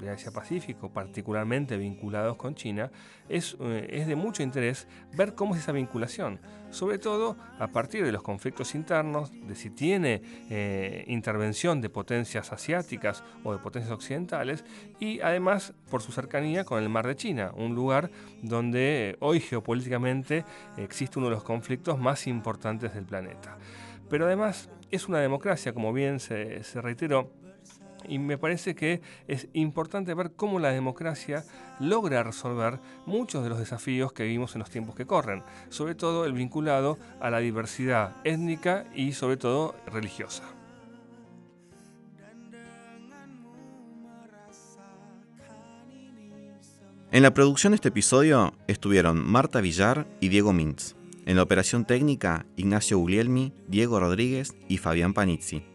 de 0.00 0.10
Asia-Pacífico, 0.10 0.92
particularmente 0.92 1.76
vinculados 1.76 2.36
con 2.36 2.54
China, 2.54 2.90
es, 3.28 3.56
eh, 3.60 3.88
es, 3.90 4.06
de 4.06 4.16
mucho 4.16 4.42
interés 4.42 4.86
ver 5.14 5.34
cómo 5.34 5.54
es 5.54 5.62
esa 5.62 5.72
vinculación, 5.72 6.40
sobre 6.70 6.98
todo 6.98 7.36
a 7.58 7.68
partir 7.68 8.04
de 8.04 8.12
los 8.12 8.22
conflictos 8.22 8.74
internos, 8.74 9.30
de 9.32 9.54
si 9.54 9.70
tiene 9.70 10.22
eh, 10.50 11.04
intervención 11.06 11.80
de 11.80 11.88
potencias 11.88 12.52
asiáticas 12.52 13.22
o 13.44 13.52
de 13.52 13.58
potencias 13.58 13.92
occidentales, 13.92 14.64
y 14.98 15.20
además 15.20 15.74
por 15.90 16.02
su 16.02 16.12
cercanía 16.12 16.64
con 16.64 16.82
el 16.82 16.88
mar 16.88 17.06
de 17.06 17.16
China, 17.16 17.52
un 17.56 17.74
lugar 17.74 18.10
donde 18.42 19.16
hoy 19.20 19.40
geopolíticamente 19.40 20.44
existe 20.76 21.18
uno 21.18 21.28
de 21.28 21.34
los 21.34 21.44
conflictos 21.44 21.98
más 21.98 22.26
importantes 22.26 22.94
del 22.94 23.04
planeta. 23.04 23.56
Pero 24.08 24.26
además 24.26 24.68
es 24.90 25.08
una 25.08 25.20
democracia, 25.20 25.72
como 25.72 25.92
bien 25.92 26.20
se, 26.20 26.62
se 26.64 26.80
reiteró, 26.82 27.32
y 28.08 28.18
me 28.18 28.38
parece 28.38 28.74
que 28.74 29.00
es 29.28 29.48
importante 29.52 30.14
ver 30.14 30.32
cómo 30.32 30.58
la 30.58 30.70
democracia 30.70 31.44
logra 31.80 32.22
resolver 32.22 32.80
muchos 33.06 33.42
de 33.42 33.50
los 33.50 33.58
desafíos 33.58 34.12
que 34.12 34.24
vivimos 34.24 34.54
en 34.54 34.60
los 34.60 34.70
tiempos 34.70 34.94
que 34.94 35.06
corren, 35.06 35.42
sobre 35.68 35.94
todo 35.94 36.24
el 36.24 36.32
vinculado 36.32 36.98
a 37.20 37.30
la 37.30 37.38
diversidad 37.38 38.16
étnica 38.24 38.84
y 38.94 39.12
sobre 39.12 39.36
todo 39.36 39.74
religiosa. 39.86 40.44
En 47.12 47.22
la 47.22 47.34
producción 47.34 47.72
de 47.72 47.74
este 47.74 47.88
episodio 47.88 48.54
estuvieron 48.68 49.22
Marta 49.22 49.60
Villar 49.60 50.06
y 50.20 50.28
Diego 50.28 50.54
Mintz. 50.54 50.96
En 51.26 51.36
la 51.36 51.42
operación 51.42 51.84
técnica, 51.84 52.46
Ignacio 52.56 52.96
Guglielmi, 52.96 53.52
Diego 53.68 54.00
Rodríguez 54.00 54.54
y 54.66 54.78
Fabián 54.78 55.12
Panizzi. 55.12 55.71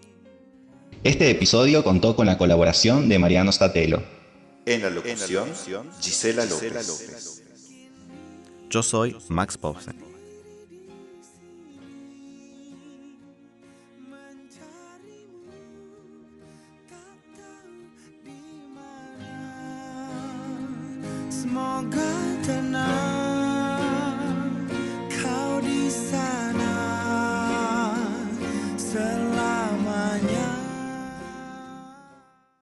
Este 1.04 1.30
episodio 1.30 1.84
contó 1.84 2.16
con 2.16 2.26
la 2.26 2.38
colaboración 2.38 3.08
de 3.08 3.20
Mariano 3.20 3.52
Statelo. 3.52 4.04
En 4.66 4.82
la 4.82 4.90
locución, 4.90 5.48
Gisela 6.02 6.46
López. 6.46 7.44
Yo 8.70 8.84
soy 8.84 9.16
Max 9.30 9.58
Povsen. 9.58 10.07